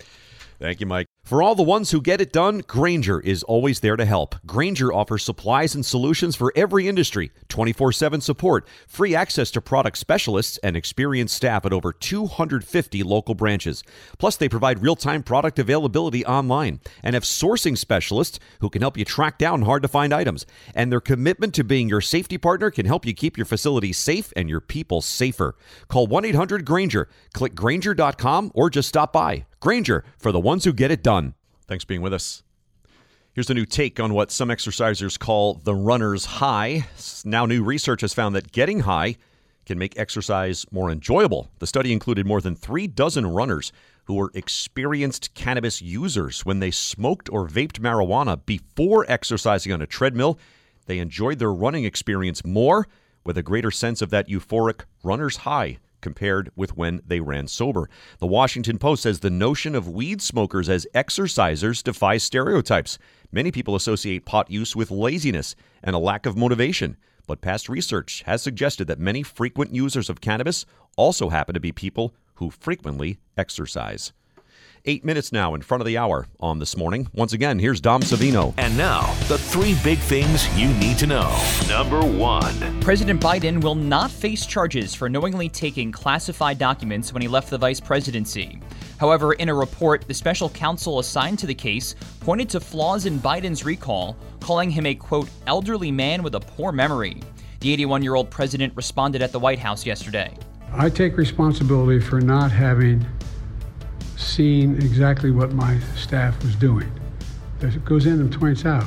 Thank 0.59 0.81
you, 0.81 0.87
Mike. 0.87 1.07
For 1.31 1.45
all 1.45 1.55
the 1.55 1.63
ones 1.63 1.93
who 1.93 2.01
get 2.01 2.21
it 2.21 2.33
done, 2.33 2.59
Grainger 2.67 3.21
is 3.21 3.45
always 3.45 3.79
there 3.79 3.95
to 3.95 4.05
help. 4.05 4.35
Grainger 4.47 4.93
offers 4.93 5.23
supplies 5.23 5.77
and 5.77 5.87
solutions 5.87 6.35
for 6.35 6.53
every 6.57 6.89
industry, 6.89 7.31
24 7.47 7.93
7 7.93 8.21
support, 8.21 8.67
free 8.89 9.15
access 9.15 9.53
to 9.53 9.61
product 9.61 9.97
specialists, 9.97 10.59
and 10.65 10.77
experienced 10.77 11.37
staff 11.37 11.65
at 11.65 11.73
over 11.73 11.93
250 11.93 13.05
local 13.05 13.37
branches. 13.37 13.85
Plus, 14.19 14.37
they 14.37 14.49
provide 14.49 14.83
real 14.83 14.97
time 14.97 15.23
product 15.23 15.61
availability 15.61 16.27
online 16.27 16.81
and 17.01 17.15
have 17.15 17.23
sourcing 17.23 17.79
specialists 17.79 18.41
who 18.59 18.69
can 18.69 18.83
help 18.83 18.97
you 18.97 19.05
track 19.05 19.39
down 19.39 19.63
hard 19.63 19.83
to 19.83 19.89
find 19.89 20.13
items. 20.13 20.47
And 20.75 20.91
their 20.91 21.01
commitment 21.01 21.55
to 21.55 21.63
being 21.63 21.89
your 21.89 22.01
safety 22.01 22.39
partner 22.39 22.73
can 22.73 22.87
help 22.87 23.07
you 23.07 23.15
keep 23.15 23.39
your 23.39 23.47
facility 23.47 23.93
safe 23.93 24.33
and 24.35 24.51
your 24.51 24.61
people 24.61 25.01
safer. 25.01 25.55
Call 25.87 26.09
1 26.09 26.25
800 26.25 26.65
Grainger, 26.65 27.09
click 27.35 27.55
Grainger.com, 27.55 28.51
or 28.53 28.69
just 28.69 28.89
stop 28.89 29.13
by. 29.13 29.45
Grainger 29.61 30.05
for 30.19 30.33
the 30.33 30.41
ones 30.41 30.65
who 30.65 30.73
get 30.73 30.91
it 30.91 31.03
done. 31.03 31.35
Thanks 31.69 31.85
for 31.85 31.89
being 31.89 32.03
with 32.03 32.15
us. 32.15 32.43
Here's 33.33 33.51
a 33.51 33.55
new 33.55 33.67
take 33.67 34.01
on 34.01 34.13
what 34.15 34.33
some 34.33 34.49
exercisers 34.49 35.19
call 35.19 35.55
the 35.55 35.75
runner's 35.75 36.25
high. 36.25 36.87
Now, 37.25 37.47
new 37.47 37.63
research 37.63 38.01
has 38.01 38.15
found 38.15 38.35
that 38.35 38.53
getting 38.53 38.81
high 38.81 39.17
can 39.67 39.79
make 39.79 39.97
exercise 39.99 40.67
more 40.73 40.91
enjoyable. 40.91 41.51
The 41.61 41.67
study 41.67 41.93
included 41.93 42.27
more 42.27 42.41
than 42.41 42.57
three 42.57 42.89
dozen 42.89 43.27
runners 43.27 43.71
who 44.07 44.15
were 44.15 44.33
experienced 44.35 45.33
cannabis 45.35 45.81
users. 45.81 46.45
When 46.45 46.59
they 46.59 46.73
smoked 46.73 47.29
or 47.31 47.47
vaped 47.47 47.79
marijuana 47.79 48.45
before 48.45 49.05
exercising 49.09 49.73
on 49.73 49.83
a 49.83 49.87
treadmill, 49.87 50.39
they 50.87 50.99
enjoyed 50.99 51.39
their 51.39 51.53
running 51.53 51.85
experience 51.85 52.45
more 52.45 52.89
with 53.25 53.39
a 53.39 53.43
greater 53.43 53.71
sense 53.71 54.03
of 54.03 54.11
that 54.11 54.29
euphoric 54.29 54.81
runner's 55.05 55.39
high 55.39 55.79
compared 56.01 56.51
with 56.57 56.77
when 56.77 57.01
they 57.07 57.21
ran 57.21 57.47
sober. 57.47 57.89
The 58.19 58.27
Washington 58.27 58.79
Post 58.79 59.03
says 59.03 59.21
the 59.21 59.31
notion 59.31 59.75
of 59.75 59.89
weed 59.89 60.21
smokers 60.21 60.69
as 60.69 60.87
exercisers 60.95 61.83
defies 61.83 62.23
stereotypes. 62.23 62.99
Many 63.33 63.51
people 63.51 63.75
associate 63.75 64.25
pot 64.25 64.51
use 64.51 64.75
with 64.75 64.91
laziness 64.91 65.55
and 65.83 65.95
a 65.95 65.99
lack 65.99 66.27
of 66.27 66.37
motivation, 66.37 66.97
but 67.27 67.41
past 67.41 67.69
research 67.69 68.23
has 68.27 68.43
suggested 68.43 68.87
that 68.89 68.99
many 68.99 69.23
frequent 69.23 69.75
users 69.75 70.11
of 70.11 70.21
cannabis 70.21 70.67
also 70.97 71.29
happen 71.29 71.55
to 71.55 71.61
be 71.61 71.73
people 71.73 72.15
who 72.35 72.51
frequently 72.51 73.19
exercise. 73.37 74.13
Eight 74.87 75.05
minutes 75.05 75.31
now 75.31 75.55
in 75.55 75.61
front 75.61 75.83
of 75.83 75.87
the 75.87 75.99
hour 75.99 76.27
on 76.41 76.59
this 76.59 76.75
morning. 76.75 77.07
Once 77.13 77.35
again, 77.35 77.59
here's 77.59 77.83
Dom 77.83 78.01
Savino. 78.01 78.55
And 78.57 78.75
now, 78.79 79.13
the 79.29 79.37
three 79.37 79.77
big 79.85 79.99
things 79.99 80.49
you 80.59 80.69
need 80.75 80.97
to 80.99 81.07
know. 81.07 81.39
Number 81.69 82.01
one. 82.01 82.81
President 82.81 83.21
Biden 83.21 83.63
will 83.63 83.75
not 83.75 84.11
face 84.11 84.47
charges 84.47 84.95
for 84.95 85.11
knowingly 85.11 85.51
taking 85.51 85.93
classified 85.93 86.57
documents 86.57 87.13
when 87.13 87.21
he 87.21 87.29
left 87.29 87.51
the 87.51 87.59
vice 87.59 87.79
presidency. 87.79 88.59
However, 88.99 89.35
in 89.35 89.51
a 89.51 89.55
report, 89.55 90.09
the 90.09 90.15
special 90.15 90.49
counsel 90.49 90.99
assigned 90.99 91.39
to 91.41 91.47
the 91.47 91.55
case 91.55 91.95
pointed 92.21 92.49
to 92.49 92.59
flaws 92.59 93.05
in 93.05 93.19
Biden's 93.19 93.67
recall, 93.67 94.17
calling 94.41 94.71
him 94.71 94.87
a 94.87 94.95
quote, 94.95 95.29
elderly 95.47 95.93
man 95.93 96.23
with 96.23 96.37
a 96.37 96.41
poor 96.41 96.73
memory. 96.73 97.21
The 97.61 97.71
81 97.75 98.03
year 98.03 98.15
old 98.15 98.31
president 98.31 98.75
responded 98.75 99.21
at 99.21 99.31
the 99.31 99.39
White 99.39 99.59
House 99.59 99.85
yesterday. 99.85 100.35
I 100.73 100.89
take 100.89 101.19
responsibility 101.19 102.01
for 102.01 102.23
not 102.23 102.51
having 102.51 103.05
seen 104.41 104.77
exactly 104.77 105.31
what 105.31 105.53
my 105.53 105.79
staff 105.97 106.43
was 106.43 106.57
doing. 106.57 106.91
It 107.61 107.85
goes 107.85 108.07
in 108.07 108.15
and 108.21 108.33
points 108.33 108.65
out 108.65 108.87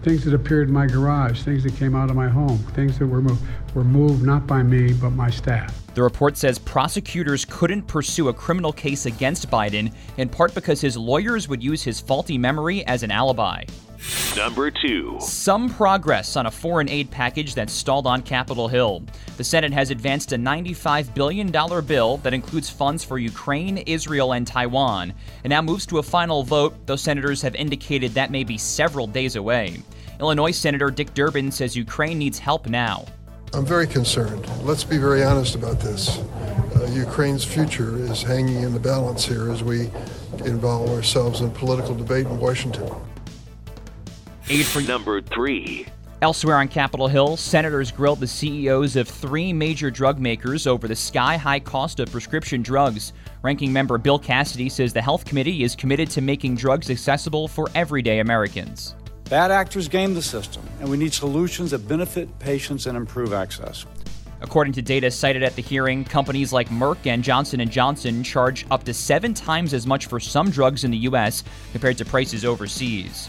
things 0.00 0.24
that 0.24 0.32
appeared 0.32 0.68
in 0.68 0.72
my 0.72 0.86
garage, 0.86 1.42
things 1.42 1.62
that 1.64 1.76
came 1.76 1.94
out 1.94 2.08
of 2.08 2.16
my 2.16 2.26
home, 2.26 2.56
things 2.72 2.98
that 2.98 3.06
were 3.06 3.20
moved, 3.20 3.44
were 3.74 3.84
moved 3.84 4.22
not 4.22 4.46
by 4.46 4.62
me 4.62 4.94
but 4.94 5.10
my 5.10 5.28
staff. 5.28 5.87
The 5.98 6.04
report 6.04 6.36
says 6.36 6.60
prosecutors 6.60 7.44
couldn't 7.44 7.88
pursue 7.88 8.28
a 8.28 8.32
criminal 8.32 8.72
case 8.72 9.06
against 9.06 9.50
Biden, 9.50 9.92
in 10.16 10.28
part 10.28 10.54
because 10.54 10.80
his 10.80 10.96
lawyers 10.96 11.48
would 11.48 11.60
use 11.60 11.82
his 11.82 11.98
faulty 11.98 12.38
memory 12.38 12.86
as 12.86 13.02
an 13.02 13.10
alibi. 13.10 13.64
Number 14.36 14.70
two. 14.70 15.16
Some 15.18 15.68
progress 15.68 16.36
on 16.36 16.46
a 16.46 16.52
foreign 16.52 16.88
aid 16.88 17.10
package 17.10 17.56
that 17.56 17.68
stalled 17.68 18.06
on 18.06 18.22
Capitol 18.22 18.68
Hill. 18.68 19.02
The 19.38 19.42
Senate 19.42 19.72
has 19.72 19.90
advanced 19.90 20.30
a 20.30 20.36
$95 20.36 21.14
billion 21.14 21.50
bill 21.84 22.18
that 22.18 22.32
includes 22.32 22.70
funds 22.70 23.02
for 23.02 23.18
Ukraine, 23.18 23.78
Israel, 23.78 24.34
and 24.34 24.46
Taiwan, 24.46 25.12
and 25.42 25.50
now 25.50 25.62
moves 25.62 25.84
to 25.86 25.98
a 25.98 26.02
final 26.04 26.44
vote, 26.44 26.76
though 26.86 26.94
senators 26.94 27.42
have 27.42 27.56
indicated 27.56 28.12
that 28.12 28.30
may 28.30 28.44
be 28.44 28.56
several 28.56 29.08
days 29.08 29.34
away. 29.34 29.82
Illinois 30.20 30.52
Senator 30.52 30.92
Dick 30.92 31.12
Durbin 31.14 31.50
says 31.50 31.76
Ukraine 31.76 32.18
needs 32.18 32.38
help 32.38 32.68
now. 32.68 33.04
I'm 33.54 33.64
very 33.64 33.86
concerned. 33.86 34.46
Let's 34.62 34.84
be 34.84 34.98
very 34.98 35.22
honest 35.24 35.54
about 35.54 35.80
this. 35.80 36.18
Uh, 36.76 36.86
Ukraine's 36.92 37.44
future 37.44 37.96
is 37.96 38.22
hanging 38.22 38.62
in 38.62 38.72
the 38.72 38.80
balance 38.80 39.24
here 39.24 39.50
as 39.50 39.62
we 39.62 39.90
involve 40.44 40.90
ourselves 40.90 41.40
in 41.40 41.50
political 41.50 41.94
debate 41.94 42.26
in 42.26 42.38
Washington. 42.38 42.90
Aid 44.48 44.66
for 44.66 44.82
Number 44.82 45.20
three. 45.20 45.86
Elsewhere 46.20 46.56
on 46.56 46.66
Capitol 46.66 47.06
Hill, 47.06 47.36
senators 47.36 47.92
grilled 47.92 48.18
the 48.18 48.26
CEOs 48.26 48.96
of 48.96 49.06
three 49.06 49.52
major 49.52 49.88
drug 49.88 50.18
makers 50.18 50.66
over 50.66 50.88
the 50.88 50.96
sky 50.96 51.36
high 51.36 51.60
cost 51.60 52.00
of 52.00 52.10
prescription 52.10 52.60
drugs. 52.60 53.12
Ranking 53.42 53.72
member 53.72 53.98
Bill 53.98 54.18
Cassidy 54.18 54.68
says 54.68 54.92
the 54.92 55.00
Health 55.00 55.24
Committee 55.24 55.62
is 55.62 55.76
committed 55.76 56.10
to 56.10 56.20
making 56.20 56.56
drugs 56.56 56.90
accessible 56.90 57.46
for 57.46 57.68
everyday 57.76 58.18
Americans. 58.18 58.96
Bad 59.28 59.50
actors 59.50 59.88
game 59.88 60.14
the 60.14 60.22
system, 60.22 60.62
and 60.80 60.88
we 60.88 60.96
need 60.96 61.12
solutions 61.12 61.72
that 61.72 61.86
benefit 61.86 62.38
patients 62.38 62.86
and 62.86 62.96
improve 62.96 63.34
access. 63.34 63.84
According 64.40 64.72
to 64.74 64.82
data 64.82 65.10
cited 65.10 65.42
at 65.42 65.54
the 65.54 65.60
hearing, 65.60 66.02
companies 66.02 66.50
like 66.50 66.70
Merck 66.70 67.06
and 67.06 67.22
Johnson 67.22 67.68
& 67.68 67.70
Johnson 67.70 68.22
charge 68.22 68.64
up 68.70 68.84
to 68.84 68.94
7 68.94 69.34
times 69.34 69.74
as 69.74 69.86
much 69.86 70.06
for 70.06 70.18
some 70.18 70.48
drugs 70.48 70.84
in 70.84 70.90
the 70.90 70.98
US 70.98 71.44
compared 71.72 71.98
to 71.98 72.06
prices 72.06 72.42
overseas. 72.46 73.28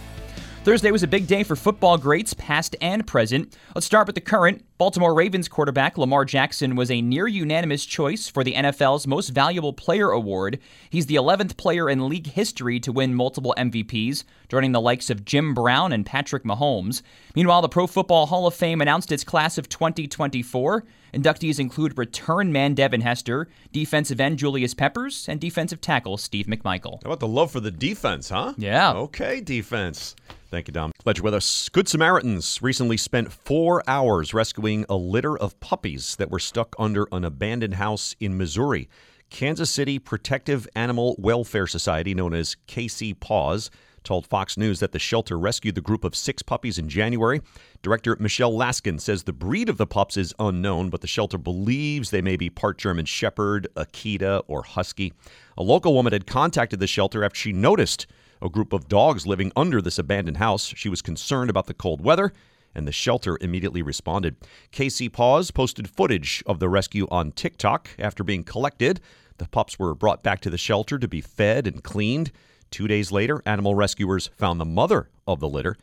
Thursday 0.65 0.91
was 0.91 1.04
a 1.04 1.08
big 1.08 1.26
day 1.26 1.43
for 1.43 1.56
football 1.56 1.98
greats, 1.98 2.34
past 2.34 2.76
and 2.82 3.08
present. 3.08 3.56
Let's 3.74 3.88
start 3.88 4.08
with 4.08 4.15
the 4.15 4.22
current. 4.22 4.65
Baltimore 4.78 5.13
Ravens 5.13 5.48
quarterback 5.48 5.98
Lamar 5.98 6.26
Jackson 6.26 6.76
was 6.76 6.91
a 6.91 7.02
near 7.02 7.30
unanimous 7.30 7.86
choice 7.86 8.28
for 8.28 8.43
the 8.43 8.54
NFL's 8.54 9.08
Most 9.08 9.30
Valuable 9.30 9.72
Player 9.72 10.12
award. 10.12 10.60
He's 10.89 11.06
the 11.06 11.15
11th 11.15 11.56
player 11.56 11.89
in 11.89 12.10
league 12.10 12.28
history 12.28 12.78
to 12.82 12.91
win 12.91 13.15
multiple 13.15 13.56
MVPs, 13.58 14.26
joining 14.50 14.74
the 14.74 14.82
likes 14.82 15.10
of 15.10 15.24
Jim 15.24 15.54
Brown 15.54 15.93
and 15.93 16.06
Patrick 16.06 16.43
Mahomes. 16.43 17.04
Meanwhile, 17.36 17.62
the 17.62 17.69
Pro 17.69 17.88
Football 17.88 18.26
Hall 18.26 18.45
of 18.45 18.54
Fame 18.54 18.82
announced 18.82 19.13
its 19.13 19.24
class 19.24 19.58
of 19.58 19.69
2024. 19.69 20.84
Inductees 21.13 21.60
include 21.60 21.98
return 21.98 22.52
man 22.52 22.74
Devin 22.74 23.02
Hester, 23.02 23.48
defensive 23.72 24.19
end 24.19 24.38
Julius 24.39 24.74
Peppers, 24.74 25.28
and 25.28 25.39
defensive 25.39 25.82
tackle 25.82 26.17
Steve 26.17 26.45
McMichael. 26.48 27.04
How 27.04 27.12
about 27.12 27.19
the 27.19 27.28
love 27.28 27.52
for 27.52 27.60
the 27.60 27.72
defense, 27.72 28.30
huh? 28.30 28.54
Yeah. 28.58 28.93
Okay, 28.93 29.41
defense. 29.41 30.15
Thank 30.50 30.67
you, 30.67 30.72
Dom. 30.72 30.91
Glad 31.04 31.17
you're 31.17 31.24
with 31.24 31.36
us. 31.36 31.69
Good 31.69 31.88
Samaritans 31.88 32.62
recently 32.62 32.98
spent 32.98 33.32
four 33.32 33.84
hours 33.88 34.34
rescuing 34.34 34.86
a 34.89 34.95
litter 34.95 35.38
of 35.38 35.60
puppies 35.60 36.15
that 36.15 36.32
were 36.32 36.39
stuck 36.39 36.76
under 36.80 37.08
an 37.12 37.24
abandoned 37.24 37.76
house 37.76 38.15
in 38.19 38.38
Missouri. 38.38 38.89
Kansas 39.30 39.69
City 39.69 40.00
Protective 40.00 40.67
Animal 40.76 41.15
Welfare 41.19 41.67
Society, 41.67 42.15
known 42.15 42.34
as 42.34 42.58
KC 42.67 43.19
Paws, 43.19 43.69
told 44.10 44.26
Fox 44.26 44.58
News 44.58 44.80
that 44.80 44.91
the 44.91 44.98
shelter 44.98 45.38
rescued 45.38 45.76
the 45.76 45.82
group 45.82 46.04
of 46.04 46.15
six 46.15 46.41
puppies 46.41 46.80
in 46.80 46.89
January. 46.89 47.41
Director 47.84 48.17
Michelle 48.19 48.52
Laskin 48.52 49.00
says 49.00 49.22
the 49.22 49.32
breed 49.32 49.69
of 49.69 49.78
the 49.78 49.86
pups 49.86 50.17
is 50.17 50.34
unknown, 50.39 50.89
but 50.89 51.02
the 51.02 51.08
shelter 51.08 51.38
believes 51.38 52.10
they 52.10 52.19
may 52.19 52.36
be 52.36 52.50
part 52.50 52.80
German 52.80 53.06
Shepherd, 53.06 53.67
Akita, 53.76 54.41
or 54.48 54.63
Husky. 54.63 55.13
A 55.60 55.62
local 55.62 55.93
woman 55.93 56.12
had 56.12 56.26
contacted 56.26 56.80
the 56.80 56.88
shelter 56.88 57.24
after 57.24 57.38
she 57.38 57.54
noticed 57.54 58.08
a 58.41 58.50
group 58.50 58.74
of 58.74 58.88
dogs 58.88 59.28
living 59.28 59.52
under 59.56 59.80
this 59.80 60.00
abandoned 60.00 60.38
house. 60.38 60.74
She 60.76 60.89
was 60.89 61.04
concerned 61.04 61.52
about 61.52 61.67
the 61.67 61.76
cold 61.76 62.02
weather, 62.02 62.34
and 62.74 62.88
the 62.88 62.91
shelter 62.91 63.38
immediately 63.41 63.84
responded. 63.84 64.38
KC 64.72 65.13
Paws 65.13 65.52
posted 65.52 65.88
footage 65.88 66.41
of 66.48 66.58
the 66.58 66.67
rescue 66.67 67.08
on 67.12 67.32
TikTok. 67.32 67.91
After 68.00 68.24
being 68.24 68.43
collected, 68.43 69.02
the 69.38 69.48
pups 69.48 69.78
were 69.78 69.93
brought 69.93 70.24
back 70.24 70.41
to 70.41 70.50
the 70.50 70.58
shelter 70.58 70.98
to 70.98 71.08
be 71.08 71.22
fed 71.22 71.67
and 71.67 71.84
cleaned. 71.84 72.32
Two 72.71 72.88
days 72.88 73.12
later, 73.12 73.41
animal 73.45 73.75
rescuers 73.75 74.29
found 74.36 74.60
the 74.60 74.65
mother 74.65 75.10
of 75.27 75.39
the 75.39 75.49
litter. 75.49 75.77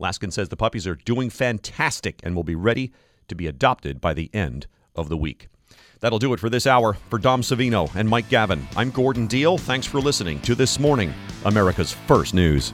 Laskin 0.00 0.32
says 0.32 0.48
the 0.48 0.56
puppies 0.56 0.86
are 0.86 0.94
doing 0.94 1.30
fantastic 1.30 2.20
and 2.22 2.34
will 2.34 2.44
be 2.44 2.54
ready 2.54 2.92
to 3.28 3.34
be 3.34 3.46
adopted 3.46 4.00
by 4.00 4.14
the 4.14 4.30
end 4.34 4.66
of 4.94 5.08
the 5.08 5.16
week. 5.16 5.48
That'll 6.00 6.18
do 6.18 6.32
it 6.32 6.40
for 6.40 6.50
this 6.50 6.66
hour. 6.66 6.94
For 7.08 7.18
Dom 7.18 7.40
Savino 7.40 7.94
and 7.94 8.08
Mike 8.08 8.28
Gavin, 8.28 8.66
I'm 8.76 8.90
Gordon 8.90 9.26
Deal. 9.26 9.56
Thanks 9.56 9.86
for 9.86 10.00
listening 10.00 10.40
to 10.42 10.54
This 10.54 10.78
Morning, 10.78 11.12
America's 11.44 11.92
First 11.92 12.34
News. 12.34 12.72